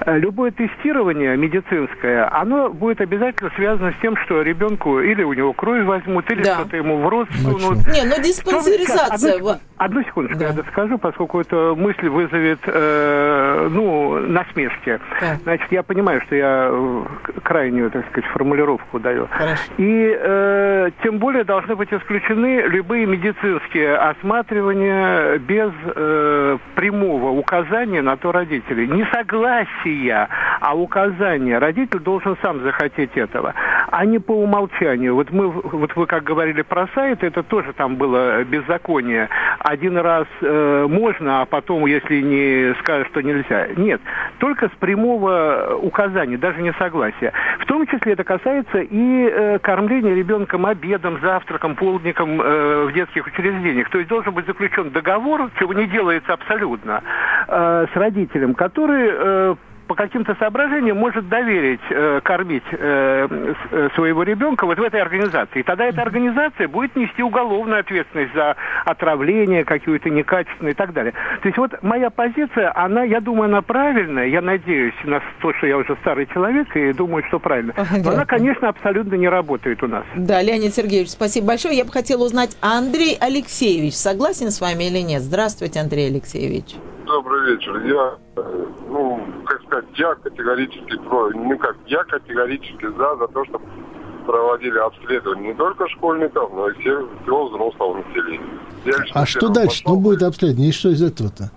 любое 0.06 0.52
тестирование 0.52 1.36
медицинское, 1.38 2.26
оно 2.32 2.70
будет 2.70 3.02
обязательно 3.02 3.52
связано 3.56 3.92
с 3.92 4.02
тем, 4.02 4.16
что 4.26 4.42
ребенку 4.42 5.00
или 5.00 5.24
у 5.24 5.34
него 5.34 5.54
кровь 5.54 5.84
возьмут, 5.86 6.30
или 6.32 6.44
Да. 6.44 6.56
что-то 6.56 6.78
ему 6.78 6.98
в 7.02 7.08
рот 7.10 7.28
Мочу. 7.44 7.60
сунут. 7.60 7.88
Не, 7.88 8.04
ну 8.04 8.12
Что 8.12 8.18
вы 8.18 8.24
диспансеризация. 8.24 9.44
во- 9.44 9.60
одну 9.80 10.04
секундочку, 10.04 10.40
Да. 10.40 10.48
я 10.48 10.54
доскажу, 10.54 10.98
поскольку 10.98 11.40
эта 11.42 11.74
мысль 11.76 12.08
вызовет, 12.10 12.60
э, 12.66 13.68
ну, 13.72 14.20
насмешки. 14.20 15.00
Так. 15.20 15.38
Значит, 15.44 15.72
я 15.72 15.84
понимаю, 15.84 16.22
что 16.26 16.36
я 16.36 16.70
э, 16.72 17.04
крайнюю, 17.44 17.90
так 17.90 18.06
сказать, 18.10 18.30
формулировку 18.32 19.00
даю. 19.00 19.28
Хорошо. 19.32 19.64
И 19.78 20.18
э, 20.20 20.90
тем 21.02 21.18
более 21.18 21.44
должны 21.46 21.76
быть 21.76 21.92
исключены 21.94 22.62
любые 22.68 23.06
медицинские 23.06 23.96
осматривания 23.96 25.38
без 25.40 25.72
э, 25.96 26.58
прямого 26.76 27.30
указания 27.32 28.02
на 28.02 28.18
то 28.18 28.32
родителей. 28.32 28.88
Не 28.88 29.06
согласия, 29.14 30.28
а 30.60 30.76
указания. 30.76 31.58
Родитель 31.58 32.00
должен 32.00 32.38
сам 32.42 32.62
захотеть 32.62 33.16
этого, 33.16 33.54
а 33.90 34.06
не 34.06 34.20
по 34.20 34.34
умолчанию. 34.34 35.16
Вот 35.16 35.32
мы, 35.32 35.48
вот 35.50 35.96
вы 35.96 36.06
как 36.06 36.24
говорили 36.24 36.62
про 36.64 36.88
сайт, 36.94 37.24
это 37.24 37.44
тоже 37.44 37.74
там 37.74 37.96
было 37.96 38.44
беззаконие. 38.44 39.30
Один 39.70 39.98
раз 39.98 40.26
э, 40.42 40.88
можно, 40.90 41.42
а 41.42 41.46
потом, 41.46 41.86
если 41.86 42.22
не 42.22 42.74
скажут, 42.80 43.08
что 43.10 43.22
нельзя. 43.22 43.68
Нет, 43.78 44.02
только 44.40 44.68
с 44.68 44.72
прямого 44.80 45.78
указания, 45.80 46.38
даже 46.38 46.60
не 46.64 46.74
согласия. 46.74 47.34
В 47.60 47.68
том 47.68 47.86
числе 47.86 48.14
это 48.14 48.24
касается 48.24 48.80
и 48.80 49.30
э, 49.32 49.60
кормления 49.60 50.16
ребенком 50.16 50.66
обедом, 50.66 51.20
завтраком, 51.22 51.76
полдником 51.76 52.42
э, 52.42 52.86
в 52.88 52.94
детских 52.94 53.28
учреждениях. 53.28 53.92
То 53.92 54.00
есть 54.00 54.10
должен 54.10 54.34
быть 54.34 54.48
заключен 54.48 54.90
договор, 54.90 55.52
чего 55.60 55.74
не 55.76 55.86
делается 55.86 56.34
абсолютно, 56.34 57.04
э, 57.48 57.86
с 57.94 57.96
родителем, 57.96 58.56
который 58.56 59.08
э, 59.12 59.56
по 59.90 59.96
каким-то 59.96 60.36
соображениям 60.36 60.98
может 60.98 61.28
доверить 61.30 61.82
э, 61.90 62.22
кормить 62.24 62.64
э, 62.72 63.28
э, 63.72 63.90
своего 63.96 64.22
ребенка 64.22 64.68
вот 64.68 64.78
в 64.78 64.84
этой 64.84 65.02
организации. 65.02 65.62
И 65.62 65.64
тогда 65.64 65.86
эта 65.86 66.04
организация 66.04 66.68
будет 66.68 66.96
нести 66.96 67.24
уголовную 67.24 67.80
ответственность 67.80 68.32
за 68.36 68.56
отравление 68.90 69.66
какое-то 69.66 70.10
некачественное 70.10 70.72
и 70.72 70.76
так 70.76 70.94
далее. 70.94 71.14
То 71.42 71.48
есть 71.48 71.58
вот 71.58 71.72
моя 71.82 72.10
позиция, 72.10 72.72
она, 72.76 73.04
я 73.04 73.22
думаю, 73.22 73.46
она 73.46 73.62
правильная. 73.62 74.28
Я 74.28 74.42
надеюсь 74.42 74.96
на 75.04 75.22
то, 75.42 75.54
что 75.54 75.68
я 75.68 75.78
уже 75.78 75.96
старый 76.02 76.28
человек 76.28 76.76
и 76.76 76.94
думаю, 76.94 77.24
что 77.28 77.40
правильно. 77.40 77.74
Но 78.04 78.12
она, 78.12 78.26
конечно, 78.26 78.70
абсолютно 78.70 79.16
не 79.16 79.30
работает 79.30 79.82
у 79.84 79.88
нас. 79.88 80.04
Да, 80.16 80.42
Леонид 80.42 80.74
Сергеевич, 80.74 81.10
спасибо 81.10 81.48
большое. 81.48 81.76
Я 81.76 81.86
бы 81.86 81.92
хотела 81.92 82.24
узнать, 82.24 82.58
Андрей 82.62 83.18
Алексеевич 83.20 83.96
согласен 83.96 84.52
с 84.52 84.62
вами 84.62 84.86
или 84.86 85.00
нет? 85.00 85.22
Здравствуйте, 85.22 85.80
Андрей 85.80 86.08
Алексеевич. 86.08 86.76
Добрый 87.06 87.56
вечер. 87.56 87.76
Я, 87.86 88.18
э, 88.36 88.66
ну, 88.88 89.20
как 89.46 89.64
сказать, 89.64 89.86
я 89.96 90.14
категорически 90.16 90.96
про, 90.98 91.30
ну 91.32 91.58
как, 91.58 91.76
я 91.88 92.04
категорически 92.04 92.86
за, 92.86 93.16
за 93.16 93.28
то, 93.28 93.46
чтобы 93.46 93.66
проводили 94.26 94.78
обследование 94.78 95.50
не 95.52 95.58
только 95.58 95.88
школьников, 95.90 96.52
но 96.54 96.70
и 96.70 96.74
всех, 96.80 97.00
всего 97.24 97.50
взрослого 97.50 97.98
населения. 98.04 98.46
А 99.14 99.26
что 99.26 99.50
дальше? 99.50 99.84
Ну, 99.86 99.96
будет 99.98 100.24
обследование. 100.24 100.70
И 100.70 100.72
что 100.74 100.90
из 100.90 101.02
этого-то? 101.02 101.52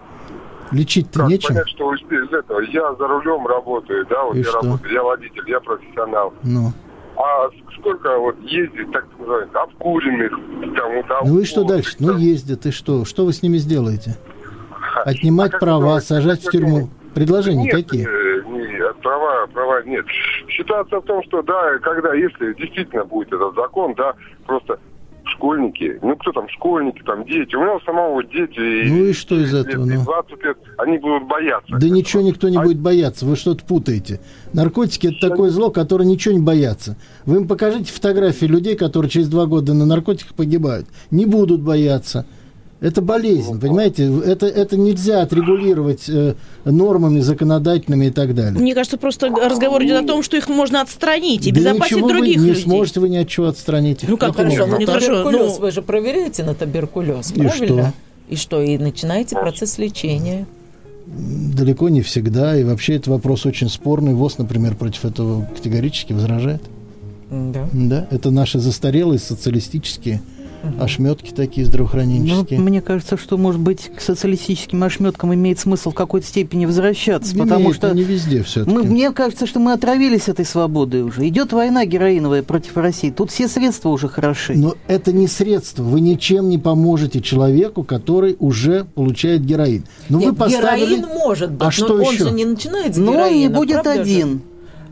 Лечить-то 0.72 1.20
Как 1.20 1.28
нечем? 1.28 1.48
понять, 1.48 1.68
что 1.68 1.94
из 1.94 2.32
этого? 2.32 2.60
Я 2.60 2.94
за 2.94 3.06
рулем 3.06 3.46
работаю, 3.46 4.06
да, 4.08 4.24
вот 4.24 4.34
И 4.34 4.38
я 4.38 4.44
что? 4.44 4.60
работаю, 4.62 4.92
я 4.92 5.02
водитель, 5.02 5.42
я 5.46 5.60
профессионал. 5.60 6.32
Ну. 6.42 6.72
А 7.16 7.50
сколько 7.78 8.18
вот 8.18 8.38
ездит, 8.40 8.90
так 8.90 9.06
называемых, 9.18 9.54
обкуренных, 9.54 10.30
там, 10.76 10.92
вот, 10.94 11.06
Ну 11.26 11.40
и 11.40 11.44
что 11.44 11.64
дальше? 11.64 11.96
Ну, 11.98 12.08
там. 12.08 12.16
ездят, 12.16 12.64
и 12.64 12.70
что? 12.70 13.04
Что 13.04 13.26
вы 13.26 13.34
с 13.34 13.42
ними 13.42 13.58
сделаете? 13.58 14.16
А 14.94 15.02
Отнимать 15.10 15.50
как 15.52 15.60
права, 15.60 16.00
сажать 16.00 16.42
в 16.42 16.50
тюрьму. 16.50 16.68
думаете? 16.70 16.90
Предложения 17.14 17.64
нет, 17.64 17.72
какие? 17.72 18.06
э, 18.06 18.42
нет, 18.46 18.96
права, 19.02 19.46
права 19.52 19.82
нет. 19.84 20.06
Ситуация 20.56 21.00
в 21.00 21.04
том, 21.04 21.22
что 21.24 21.42
да, 21.42 21.78
когда, 21.78 22.14
если 22.14 22.54
действительно 22.54 23.04
будет 23.04 23.32
этот 23.32 23.54
закон, 23.54 23.94
да, 23.94 24.14
просто 24.46 24.78
школьники, 25.24 25.98
ну 26.02 26.16
кто 26.16 26.32
там, 26.32 26.48
школьники, 26.48 27.02
там 27.04 27.24
дети, 27.24 27.54
у 27.54 27.60
меня 27.60 27.74
у 27.74 27.80
самого 27.80 28.22
дети, 28.24 28.88
Ну 28.88 29.04
и 29.04 29.12
что 29.12 29.36
из 29.36 29.52
лет, 29.52 29.66
этого, 29.66 29.84
и 29.84 29.94
ну? 29.94 30.04
20 30.04 30.44
лет, 30.44 30.58
они 30.78 30.98
будут 30.98 31.28
бояться. 31.28 31.70
Да 31.70 31.76
этого. 31.78 31.90
ничего 31.90 32.22
никто 32.22 32.48
не 32.48 32.56
А 32.56 32.62
будет 32.62 32.78
бояться, 32.78 33.26
вы 33.26 33.36
что-то 33.36 33.64
путаете. 33.64 34.20
Наркотики 34.52 35.08
это 35.08 35.28
такое 35.28 35.50
зло, 35.50 35.70
которое 35.70 36.04
ничего 36.04 36.34
не 36.34 36.40
боятся. 36.40 36.96
Вы 37.24 37.36
им 37.36 37.48
покажите 37.48 37.92
фотографии 37.92 38.46
людей, 38.46 38.76
которые 38.76 39.10
через 39.10 39.28
два 39.28 39.46
года 39.46 39.74
на 39.74 39.86
наркотиках 39.86 40.34
погибают. 40.34 40.86
Не 41.10 41.26
будут 41.26 41.60
бояться. 41.60 42.26
Это 42.82 43.00
болезнь, 43.00 43.60
понимаете? 43.60 44.12
Это, 44.24 44.46
это 44.46 44.76
нельзя 44.76 45.22
отрегулировать 45.22 46.08
э, 46.08 46.34
нормами 46.64 47.20
законодательными 47.20 48.06
и 48.06 48.10
так 48.10 48.34
далее. 48.34 48.60
Мне 48.60 48.74
кажется, 48.74 48.98
просто 48.98 49.28
разговор 49.28 49.84
идет 49.84 50.02
о 50.02 50.06
том, 50.06 50.24
что 50.24 50.36
их 50.36 50.48
можно 50.48 50.80
отстранить 50.80 51.46
и 51.46 51.52
да 51.52 51.60
безопасить 51.60 51.98
других 51.98 52.40
вы 52.40 52.46
людей. 52.48 52.50
Не 52.50 52.54
сможете 52.54 52.98
вы 52.98 53.08
ни 53.08 53.18
от 53.18 53.28
чего 53.28 53.46
отстранить. 53.46 54.02
Ну 54.06 54.16
как, 54.16 54.34
хорошо, 54.34 54.66
ну, 54.66 54.78
туберкулез 54.78 55.54
ну... 55.54 55.60
вы 55.60 55.70
же 55.70 55.80
проверяете 55.80 56.42
на 56.42 56.54
туберкулез, 56.54 57.30
и 57.30 57.34
правильно? 57.34 57.92
Что? 57.92 57.92
И 58.28 58.36
что? 58.36 58.60
И 58.60 58.76
начинаете 58.78 59.36
процесс 59.36 59.78
лечения. 59.78 60.46
Далеко 61.06 61.88
не 61.88 62.02
всегда. 62.02 62.58
И 62.58 62.64
вообще 62.64 62.96
это 62.96 63.10
вопрос 63.10 63.46
очень 63.46 63.68
спорный. 63.68 64.14
ВОЗ, 64.14 64.38
например, 64.38 64.74
против 64.74 65.04
этого 65.04 65.48
категорически 65.54 66.14
возражает. 66.14 66.62
Да. 67.30 67.68
Да, 67.72 68.08
это 68.10 68.32
наши 68.32 68.58
застарелые 68.58 69.20
социалистические 69.20 70.20
ошметки 70.80 71.32
такие 71.32 71.66
здравоохраненческие. 71.66 72.58
Ну, 72.58 72.66
мне 72.66 72.80
кажется, 72.80 73.16
что, 73.16 73.36
может 73.38 73.60
быть, 73.60 73.90
к 73.96 74.00
социалистическим 74.00 74.82
ошметкам 74.82 75.34
имеет 75.34 75.58
смысл 75.58 75.90
в 75.90 75.94
какой-то 75.94 76.26
степени 76.26 76.66
возвращаться, 76.66 77.34
имеет, 77.34 77.48
потому 77.48 77.72
что... 77.72 77.92
не 77.92 78.02
везде 78.02 78.42
все 78.42 78.64
мы, 78.64 78.82
Мне 78.82 79.10
кажется, 79.12 79.46
что 79.46 79.60
мы 79.60 79.72
отравились 79.72 80.28
этой 80.28 80.44
свободой 80.44 81.02
уже. 81.02 81.26
Идет 81.26 81.52
война 81.52 81.84
героиновая 81.84 82.42
против 82.42 82.76
России. 82.76 83.10
Тут 83.10 83.30
все 83.30 83.48
средства 83.48 83.90
уже 83.90 84.08
хороши. 84.08 84.54
Но 84.54 84.74
это 84.86 85.12
не 85.12 85.28
средство. 85.28 85.82
Вы 85.82 86.00
ничем 86.00 86.48
не 86.48 86.58
поможете 86.58 87.20
человеку, 87.20 87.84
который 87.84 88.36
уже 88.38 88.84
получает 88.84 89.44
героин. 89.44 89.84
Но 90.08 90.18
Нет, 90.18 90.30
вы 90.30 90.36
поставили... 90.36 90.96
героин 90.96 91.06
может 91.24 91.50
быть, 91.52 91.62
а 91.62 91.64
но 91.66 91.70
что 91.70 91.94
он 91.94 92.14
еще? 92.14 92.24
же 92.24 92.30
не 92.30 92.44
начинает 92.44 92.94
с 92.94 92.98
героина, 92.98 93.18
Но 93.18 93.26
он 93.26 93.38
не 93.38 93.48
будет 93.48 93.86
один. 93.86 94.28
Же? 94.30 94.40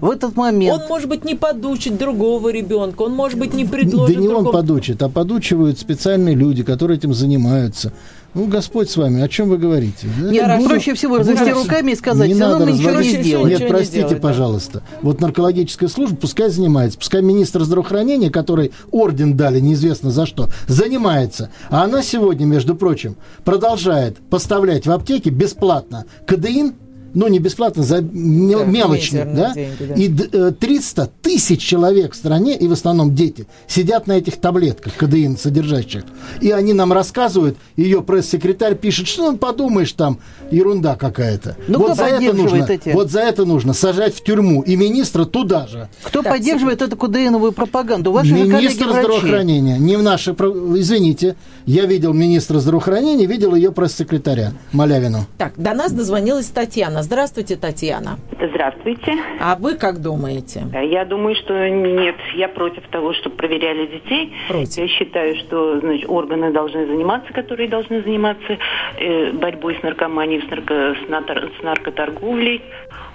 В 0.01 0.11
этот 0.11 0.37
момент... 0.37 0.83
Он, 0.83 0.89
может 0.89 1.09
быть, 1.09 1.25
не 1.25 1.35
подучит 1.35 1.99
другого 1.99 2.51
ребенка, 2.51 3.03
он, 3.03 3.13
может 3.13 3.39
быть, 3.39 3.55
не 3.55 3.65
предложит 3.65 4.17
Да 4.17 4.21
не 4.21 4.29
другого... 4.29 4.49
он 4.49 4.53
подучит, 4.53 5.03
а 5.03 5.09
подучивают 5.09 5.79
специальные 5.79 6.35
люди, 6.35 6.63
которые 6.63 6.99
этим 6.99 7.15
занимаются. 7.15 7.93
Ну, 8.33 8.47
Господь 8.47 8.89
с 8.89 8.97
вами, 8.97 9.21
о 9.23 9.29
чем 9.29 9.49
вы 9.49 9.59
говорите? 9.59 10.07
Нет, 10.21 10.57
буду, 10.59 10.69
проще 10.69 10.95
всего 10.95 11.19
развести 11.19 11.51
руками 11.51 11.93
и 11.93 11.97
сказать, 11.97 12.29
не 12.29 12.35
надо 12.35 12.65
мы 12.65 12.73
ничего 12.73 13.01
не 13.01 13.23
сделаем. 13.23 13.49
Нет, 13.49 13.69
простите, 13.69 14.03
делать, 14.03 14.21
пожалуйста. 14.21 14.73
Да. 14.75 14.99
Вот 15.03 15.21
наркологическая 15.21 15.89
служба 15.89 16.17
пускай 16.17 16.49
занимается, 16.49 16.97
пускай 16.97 17.23
министр 17.23 17.65
здравоохранения, 17.65 18.31
который 18.31 18.71
орден 18.93 19.37
дали 19.37 19.59
неизвестно 19.59 20.13
за 20.13 20.27
что, 20.27 20.49
занимается. 20.69 21.51
А 21.71 21.83
она 21.83 22.03
сегодня, 22.03 22.45
между 22.45 22.77
прочим, 22.77 23.17
продолжает 23.45 24.19
поставлять 24.31 24.87
в 24.87 24.93
аптеки 24.93 25.29
бесплатно 25.29 26.05
кадеин, 26.25 26.75
ну, 27.15 27.29
не 27.29 27.39
бесплатно, 27.39 27.83
за 27.83 28.01
мел, 28.01 28.61
да, 28.61 28.65
мелочные, 28.65 29.25
да? 29.25 29.53
Деньги, 29.53 29.85
да? 29.85 29.95
И 29.95 30.53
300 30.53 31.03
э, 31.03 31.09
тысяч 31.23 31.61
человек 31.61 32.13
в 32.13 32.17
стране, 32.17 32.57
и 32.57 32.69
в 32.69 32.73
основном 32.73 33.15
дети, 33.15 33.47
сидят 33.67 34.07
на 34.07 34.13
этих 34.13 34.37
таблетках, 34.37 34.95
кадеин 34.97 35.37
содержащих. 35.37 36.05
И 36.41 36.51
они 36.51 36.73
нам 36.73 36.93
рассказывают, 36.93 37.57
ее 37.77 38.03
пресс-секретарь 38.03 38.77
пишет, 38.77 39.09
что 39.09 39.33
ну, 39.33 39.39
подумаешь, 39.39 39.93
там 39.93 40.19
ерунда 40.51 40.97
какая-то. 40.97 41.57
Ну, 41.69 41.79
вот 41.79 41.97
за 41.97 42.05
это 42.05 42.33
нужно, 42.33 42.65
эти? 42.65 42.91
Вот 42.91 43.11
за 43.11 43.21
это 43.21 43.45
нужно 43.45 43.73
сажать 43.73 44.15
в 44.15 44.23
тюрьму. 44.23 44.63
И 44.63 44.77
министра 44.77 45.25
туда 45.25 45.67
же. 45.67 45.89
Кто 46.03 46.23
так, 46.23 46.33
поддерживает 46.33 46.83
эту 46.83 46.97
кадеиновую 46.97 47.53
пропаганду? 47.53 48.13
Ваши 48.13 48.33
Министр 48.33 48.91
здравоохранения. 48.91 49.79
Не 49.79 49.97
в 49.97 50.03
нашей... 50.03 50.35
Извините, 50.35 51.37
я 51.67 51.87
видел 51.87 52.13
министра 52.13 52.59
здравоохранения, 52.59 53.27
видел 53.27 53.55
ее 53.55 53.73
пресс-секретаря 53.73 54.53
Малявину. 54.73 55.27
Так, 55.39 55.53
до 55.57 55.75
нас 55.75 55.93
дозвонилась 55.93 56.47
Татьяна. 56.47 57.00
Татьяна. 57.01 57.03
Здравствуйте, 57.03 57.57
Татьяна. 57.57 58.19
Здравствуйте. 58.41 59.17
А 59.41 59.57
вы 59.57 59.75
как 59.75 60.01
думаете? 60.01 60.65
Я 60.73 61.05
думаю, 61.05 61.35
что 61.35 61.69
нет. 61.69 62.17
Я 62.35 62.49
против 62.49 62.87
того, 62.89 63.13
чтобы 63.15 63.37
проверяли 63.37 63.87
детей. 63.87 64.33
Против. 64.49 64.79
Я 64.79 64.89
считаю, 64.89 65.37
что 65.37 65.81
значит, 65.81 66.09
органы 66.09 66.53
должны 66.53 66.87
заниматься, 66.87 67.33
которые 67.33 67.69
должны 67.69 68.03
заниматься 68.03 68.59
э, 68.99 69.33
борьбой 69.33 69.77
с 69.79 69.83
наркоманией, 69.83 70.43
с, 70.47 70.51
нарко, 70.51 70.97
с, 71.05 71.09
нар, 71.09 71.51
с 71.59 71.63
наркоторговлей. 71.63 72.63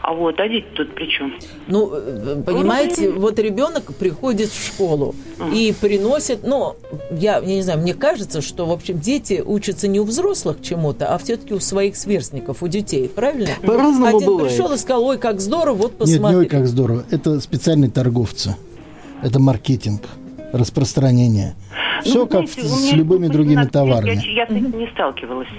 А 0.07 0.13
вот, 0.13 0.39
а 0.39 0.47
дети 0.47 0.67
тут 0.75 0.93
при 0.93 1.09
чем? 1.09 1.33
Ну, 1.65 1.91
э, 1.91 2.43
понимаете, 2.45 3.09
ну, 3.09 3.21
вот 3.21 3.39
ребенок 3.39 3.85
приходит 3.97 4.49
в 4.49 4.67
школу 4.67 5.15
uh 5.39 5.51
и 5.51 5.73
приносит, 5.73 6.43
ну, 6.43 6.75
я, 7.09 7.39
я 7.39 7.55
не 7.55 7.63
знаю, 7.63 7.79
мне 7.79 7.95
кажется, 7.95 8.43
что, 8.43 8.67
в 8.67 8.71
общем, 8.71 8.99
дети 8.99 9.41
учатся 9.43 9.87
не 9.87 9.99
у 9.99 10.03
взрослых 10.03 10.61
чему-то, 10.61 11.07
а 11.07 11.17
все-таки 11.17 11.55
у 11.55 11.59
своих 11.59 11.95
сверстников, 11.95 12.61
у 12.61 12.67
детей, 12.67 13.09
правильно? 13.09 13.49
По-разному 13.63 14.17
Один 14.17 14.27
бывает. 14.27 14.51
пришел 14.51 14.71
и 14.73 14.77
сказал, 14.77 15.05
ой, 15.05 15.17
как 15.17 15.41
здорово, 15.41 15.75
вот 15.75 15.97
посмотри. 15.97 16.19
Нет, 16.19 16.29
не 16.29 16.35
ой, 16.35 16.45
как 16.45 16.67
здорово. 16.67 17.03
Это 17.09 17.39
специальные 17.39 17.89
торговцы. 17.89 18.55
Это 19.23 19.39
маркетинг, 19.39 20.03
распространение. 20.53 21.55
Все 22.03 22.19
ну, 22.19 22.27
как 22.27 22.47
знаете, 22.47 22.67
с 22.67 22.93
любыми 22.93 23.27
другими 23.27 23.65
товарами. 23.65 24.21
Я, 24.23 24.43
я 24.43 24.45
с 24.45 24.51
этим 24.51 24.77
не 24.77 24.87
сталкивалась. 24.91 25.49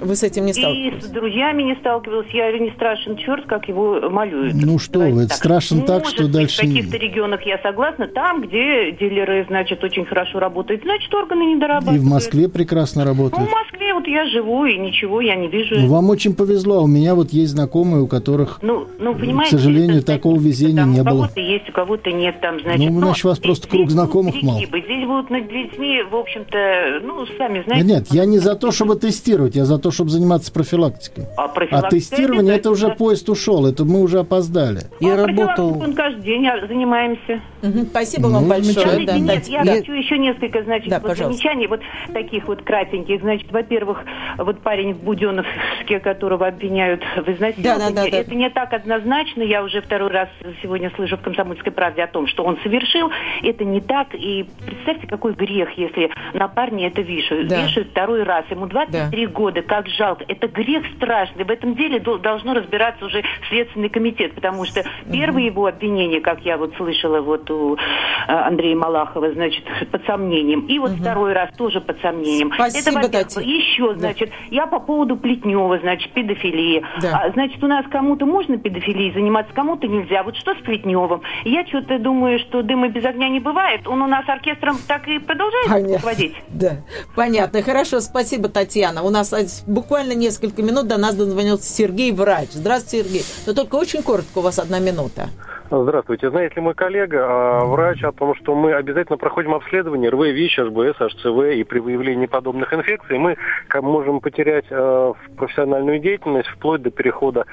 Вы 0.00 0.16
с 0.16 0.22
этим 0.22 0.46
не 0.46 0.52
сталкивались? 0.52 1.04
И 1.04 1.06
с 1.06 1.10
друзьями 1.10 1.62
не 1.62 1.74
сталкивалась. 1.76 2.28
Я 2.32 2.52
не 2.58 2.70
страшен 2.70 3.16
черт, 3.16 3.46
как 3.46 3.68
его 3.68 4.08
малюют. 4.10 4.54
Ну 4.54 4.78
что 4.78 5.00
вы, 5.00 5.22
это 5.22 5.28
так. 5.28 5.38
страшен 5.38 5.78
Может, 5.78 5.86
так, 5.86 6.06
что 6.06 6.28
дальше... 6.28 6.58
в 6.58 6.60
каких-то 6.60 6.96
регионах 6.96 7.42
я 7.42 7.58
согласна. 7.58 8.06
Там, 8.08 8.42
где 8.42 8.92
дилеры, 8.92 9.44
значит, 9.48 9.82
очень 9.82 10.04
хорошо 10.04 10.38
работают, 10.38 10.82
значит, 10.82 11.12
органы 11.14 11.42
не 11.46 11.56
дорабатывают. 11.56 12.02
И 12.02 12.04
в 12.04 12.08
Москве 12.08 12.48
прекрасно 12.48 13.04
работают. 13.04 13.38
Ну, 13.38 13.46
в 13.46 13.50
Москве 13.50 13.94
вот 13.94 14.06
я 14.06 14.26
живу, 14.26 14.64
и 14.66 14.78
ничего 14.78 15.20
я 15.20 15.36
не 15.36 15.48
вижу. 15.48 15.76
Ну, 15.76 15.88
вам 15.88 16.10
очень 16.10 16.34
повезло. 16.34 16.82
У 16.82 16.86
меня 16.86 17.14
вот 17.14 17.30
есть 17.30 17.52
знакомые, 17.52 18.02
у 18.02 18.06
которых, 18.06 18.58
ну, 18.62 18.86
ну, 18.98 19.14
понимаете, 19.14 19.56
к 19.56 19.58
сожалению, 19.58 19.98
это, 19.98 20.06
такого 20.06 20.38
везения 20.38 20.82
там, 20.82 20.92
не 20.92 21.02
было. 21.02 21.14
У 21.14 21.22
кого-то 21.22 21.40
есть, 21.40 21.68
у 21.68 21.72
кого-то 21.72 22.12
нет. 22.12 22.40
Там, 22.40 22.60
значит, 22.60 22.90
ну, 22.90 23.00
значит, 23.00 23.24
у 23.24 23.28
вас 23.28 23.38
просто 23.38 23.68
круг 23.68 23.90
знакомых 23.90 24.42
мало. 24.42 24.60
Здесь 24.60 25.06
будут 25.06 25.30
над 25.30 25.48
детьми, 25.48 26.02
в 26.10 26.14
общем-то, 26.14 27.00
ну, 27.02 27.26
сами 27.38 27.62
знаете. 27.64 27.86
Нет, 27.86 27.96
нет, 27.96 28.06
я 28.10 28.24
не 28.24 28.38
за 28.38 28.54
то, 28.54 28.70
чтобы 28.72 28.96
тестировать, 28.96 29.56
я 29.56 29.64
за 29.64 29.78
то, 29.78 29.85
чтобы 29.90 30.10
заниматься 30.10 30.52
профилактикой. 30.52 31.26
А, 31.36 31.52
а 31.70 31.82
тестирование 31.88 32.56
это, 32.56 32.70
уже 32.70 32.90
поезд 32.90 33.28
ушел, 33.28 33.66
это 33.66 33.84
мы 33.84 34.00
уже 34.00 34.20
опоздали. 34.20 34.82
Я 35.00 35.14
а 35.14 35.26
работал. 35.26 35.74
Мы 35.74 35.92
каждый 35.94 36.22
день 36.22 36.46
занимаемся. 36.68 37.40
Угу, 37.62 37.86
спасибо 37.90 38.26
вам 38.26 38.42
ну, 38.42 38.48
большое. 38.48 39.06
Да, 39.06 39.18
нет, 39.18 39.46
я 39.48 39.64
хочу 39.64 39.92
еще 39.92 40.18
несколько, 40.18 40.62
значит, 40.62 40.88
да, 40.88 41.00
вот 41.00 41.16
замечаний, 41.16 41.66
вот 41.66 41.80
таких 42.12 42.46
вот 42.48 42.62
кратеньких. 42.62 43.20
Значит, 43.20 43.50
во-первых, 43.50 44.04
вот 44.38 44.60
парень 44.60 44.94
в 44.94 45.02
Буденовске, 45.02 46.00
которого 46.00 46.46
обвиняют 46.46 47.02
в 47.16 47.28
изнасиловании, 47.28 47.62
да, 47.62 47.78
да, 47.78 47.90
да, 47.90 48.10
да. 48.10 48.16
это 48.18 48.34
не 48.34 48.50
так 48.50 48.72
однозначно. 48.72 49.42
Я 49.42 49.62
уже 49.62 49.80
второй 49.80 50.10
раз 50.10 50.28
сегодня 50.62 50.90
слышу 50.96 51.16
в 51.16 51.20
«Комсомольской 51.20 51.72
правде» 51.72 52.02
о 52.02 52.06
том, 52.06 52.26
что 52.26 52.44
он 52.44 52.58
совершил. 52.62 53.10
Это 53.42 53.64
не 53.64 53.80
так. 53.80 54.14
И 54.14 54.46
представьте, 54.64 55.06
какой 55.06 55.34
грех, 55.34 55.70
если 55.76 56.10
на 56.34 56.48
парне 56.48 56.88
это 56.88 57.02
вешают. 57.02 57.48
Да. 57.48 57.62
Вешают 57.62 57.90
второй 57.90 58.22
раз. 58.22 58.44
Ему 58.50 58.66
23 58.66 59.26
да. 59.26 59.32
года. 59.32 59.62
Как 59.76 59.88
жалко. 59.88 60.24
Это 60.26 60.48
грех 60.48 60.84
страшный. 60.96 61.44
В 61.44 61.50
этом 61.50 61.74
деле 61.74 62.00
должно 62.00 62.54
разбираться 62.54 63.04
уже 63.04 63.22
Следственный 63.50 63.90
комитет, 63.90 64.34
потому 64.34 64.64
что 64.64 64.82
первое 65.12 65.42
его 65.42 65.66
обвинение, 65.66 66.22
как 66.22 66.40
я 66.46 66.56
вот 66.56 66.74
слышала 66.78 67.20
вот 67.20 67.50
у 67.50 67.74
э, 67.74 67.78
Андрея 68.26 68.74
Малахова, 68.74 69.32
значит, 69.32 69.62
под 69.90 70.02
сомнением. 70.06 70.60
И 70.60 70.78
вот 70.78 70.92
угу. 70.92 71.00
второй 71.02 71.34
раз 71.34 71.50
тоже 71.58 71.82
под 71.82 72.00
сомнением. 72.00 72.52
Спасибо, 72.54 73.00
Это, 73.00 73.10
Татьяна. 73.10 73.44
Еще, 73.44 73.94
значит, 73.96 74.30
да. 74.30 74.36
я 74.50 74.66
по 74.66 74.80
поводу 74.80 75.18
Плетнева, 75.18 75.78
значит, 75.80 76.10
педофилии. 76.12 76.82
Да. 77.02 77.20
А, 77.24 77.30
значит, 77.32 77.62
у 77.62 77.66
нас 77.66 77.84
кому-то 77.90 78.24
можно 78.24 78.56
педофилией 78.56 79.12
заниматься, 79.12 79.52
кому-то 79.52 79.86
нельзя. 79.86 80.22
Вот 80.22 80.38
что 80.38 80.54
с 80.54 80.58
Плетневым? 80.62 81.20
Я 81.44 81.66
что-то 81.66 81.98
думаю, 81.98 82.38
что 82.38 82.62
дыма 82.62 82.88
без 82.88 83.04
огня 83.04 83.28
не 83.28 83.40
бывает. 83.40 83.86
Он 83.86 84.00
у 84.00 84.06
нас 84.06 84.26
оркестром 84.26 84.78
так 84.88 85.06
и 85.06 85.18
продолжает 85.18 85.68
Понятно. 85.68 86.06
водить. 86.06 86.34
Да, 86.48 86.78
понятно. 87.14 87.60
Хорошо, 87.60 88.00
спасибо, 88.00 88.48
Татьяна. 88.48 89.02
У 89.02 89.10
нас 89.10 89.34
буквально 89.66 90.12
несколько 90.12 90.62
минут 90.62 90.86
до 90.88 90.96
нас 90.96 91.14
дозвонился 91.14 91.72
Сергей 91.72 92.12
Врач. 92.12 92.50
Здравствуйте, 92.52 93.04
Сергей. 93.04 93.24
Но 93.46 93.52
только 93.52 93.76
очень 93.76 94.02
коротко, 94.02 94.38
у 94.38 94.40
вас 94.42 94.58
одна 94.58 94.78
минута. 94.78 95.30
Здравствуйте. 95.68 96.30
Знаете 96.30 96.56
ли 96.56 96.60
мой 96.60 96.74
коллега, 96.74 97.26
а, 97.26 97.64
врач, 97.64 98.02
о 98.04 98.12
том, 98.12 98.36
что 98.36 98.54
мы 98.54 98.72
обязательно 98.72 99.18
проходим 99.18 99.52
обследование 99.54 100.10
РВ, 100.10 100.20
ВИЧ, 100.20 100.60
HBS, 100.60 100.96
HCV, 101.00 101.56
и 101.56 101.64
при 101.64 101.80
выявлении 101.80 102.26
подобных 102.26 102.72
инфекций 102.72 103.18
мы 103.18 103.36
можем 103.74 104.20
потерять 104.20 104.64
э, 104.70 105.12
профессиональную 105.36 105.98
деятельность 105.98 106.48
вплоть 106.48 106.82
до 106.82 106.90
перехода 106.90 107.46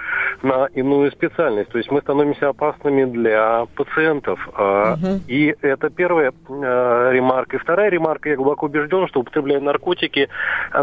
на 0.44 0.68
иную 0.68 1.12
специальность. 1.12 1.72
То 1.72 1.80
есть 1.80 1.90
мы 1.90 2.02
становимся 2.02 2.50
опасными 2.50 3.06
для 3.06 3.66
пациентов. 3.76 4.40
Угу. 4.48 5.22
И 5.28 5.56
это 5.62 5.90
первая 5.90 6.34
ремарка. 6.50 7.58
И 7.58 7.60
вторая 7.60 7.90
ремарка, 7.90 8.30
я 8.30 8.36
глубоко 8.36 8.68
убежден, 8.68 9.08
что 9.08 9.22
употребляя 9.22 9.60
наркотики, 9.60 10.30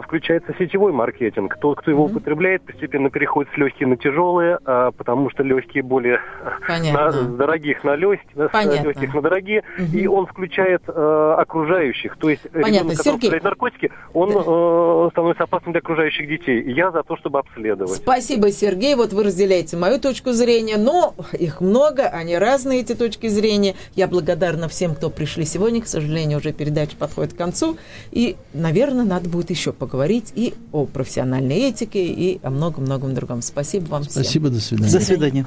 включается 0.02 0.52
сетевой 0.58 0.92
маркетинг. 0.92 1.56
Тот, 1.60 1.78
кто 1.78 1.90
его 1.90 2.04
угу. 2.04 2.12
употребляет, 2.16 2.62
постепенно 2.62 3.10
переходит 3.10 3.52
с 3.54 3.56
легких 3.56 3.86
на 3.86 3.96
тяжелые, 3.96 4.58
потому 4.64 5.30
что 5.30 5.42
легкие 5.44 5.84
более 5.84 6.20
Понятно 6.66 7.19
с 7.20 7.37
дорогих 7.37 7.85
на 7.85 7.96
легких 7.96 9.14
на 9.14 9.22
дорогие, 9.22 9.62
угу. 9.78 9.96
и 9.96 10.06
он 10.06 10.26
включает 10.26 10.83
э, 10.87 11.35
окружающих. 11.38 12.16
То 12.16 12.30
есть 12.30 12.42
Понятно. 12.42 12.90
ребенок, 12.90 12.96
который 12.96 13.14
употребляет 13.14 13.44
наркотики, 13.44 13.92
он 14.12 14.33
да. 14.33 14.40
э, 14.46 15.09
становится 15.12 15.44
опасным 15.44 15.72
для 15.72 15.80
окружающих 15.80 16.28
детей. 16.28 16.72
Я 16.72 16.90
за 16.90 17.02
то, 17.02 17.16
чтобы 17.16 17.38
обследовать. 17.38 17.96
Спасибо, 17.96 18.50
Сергей. 18.50 18.94
Вот 18.94 19.12
вы 19.12 19.24
разделяете 19.24 19.76
мою 19.76 20.00
точку 20.00 20.33
зрения, 20.33 20.76
но 20.76 21.14
их 21.33 21.61
много, 21.61 22.04
они 22.04 22.37
разные, 22.37 22.80
эти 22.80 22.94
точки 22.94 23.28
зрения. 23.28 23.74
Я 23.94 24.09
благодарна 24.09 24.68
всем, 24.68 24.94
кто 24.94 25.11
пришли 25.11 25.44
сегодня. 25.44 25.80
К 25.83 25.87
сожалению, 25.87 26.38
уже 26.38 26.52
передача 26.52 26.96
подходит 26.96 27.35
к 27.35 27.37
концу. 27.37 27.77
И, 28.10 28.37
наверное, 28.52 29.04
надо 29.04 29.29
будет 29.29 29.50
еще 29.50 29.73
поговорить 29.73 30.33
и 30.35 30.54
о 30.73 30.87
профессиональной 30.87 31.68
этике, 31.68 32.04
и 32.04 32.40
о 32.42 32.50
многом-многом 32.50 33.14
другом. 33.14 33.42
Спасибо 33.42 33.87
вам 33.87 34.02
Спасибо, 34.04 34.48
всем. 34.48 34.54
до 34.54 34.60
свидания. 34.60 34.92
До 34.92 35.00
свидания. 35.00 35.46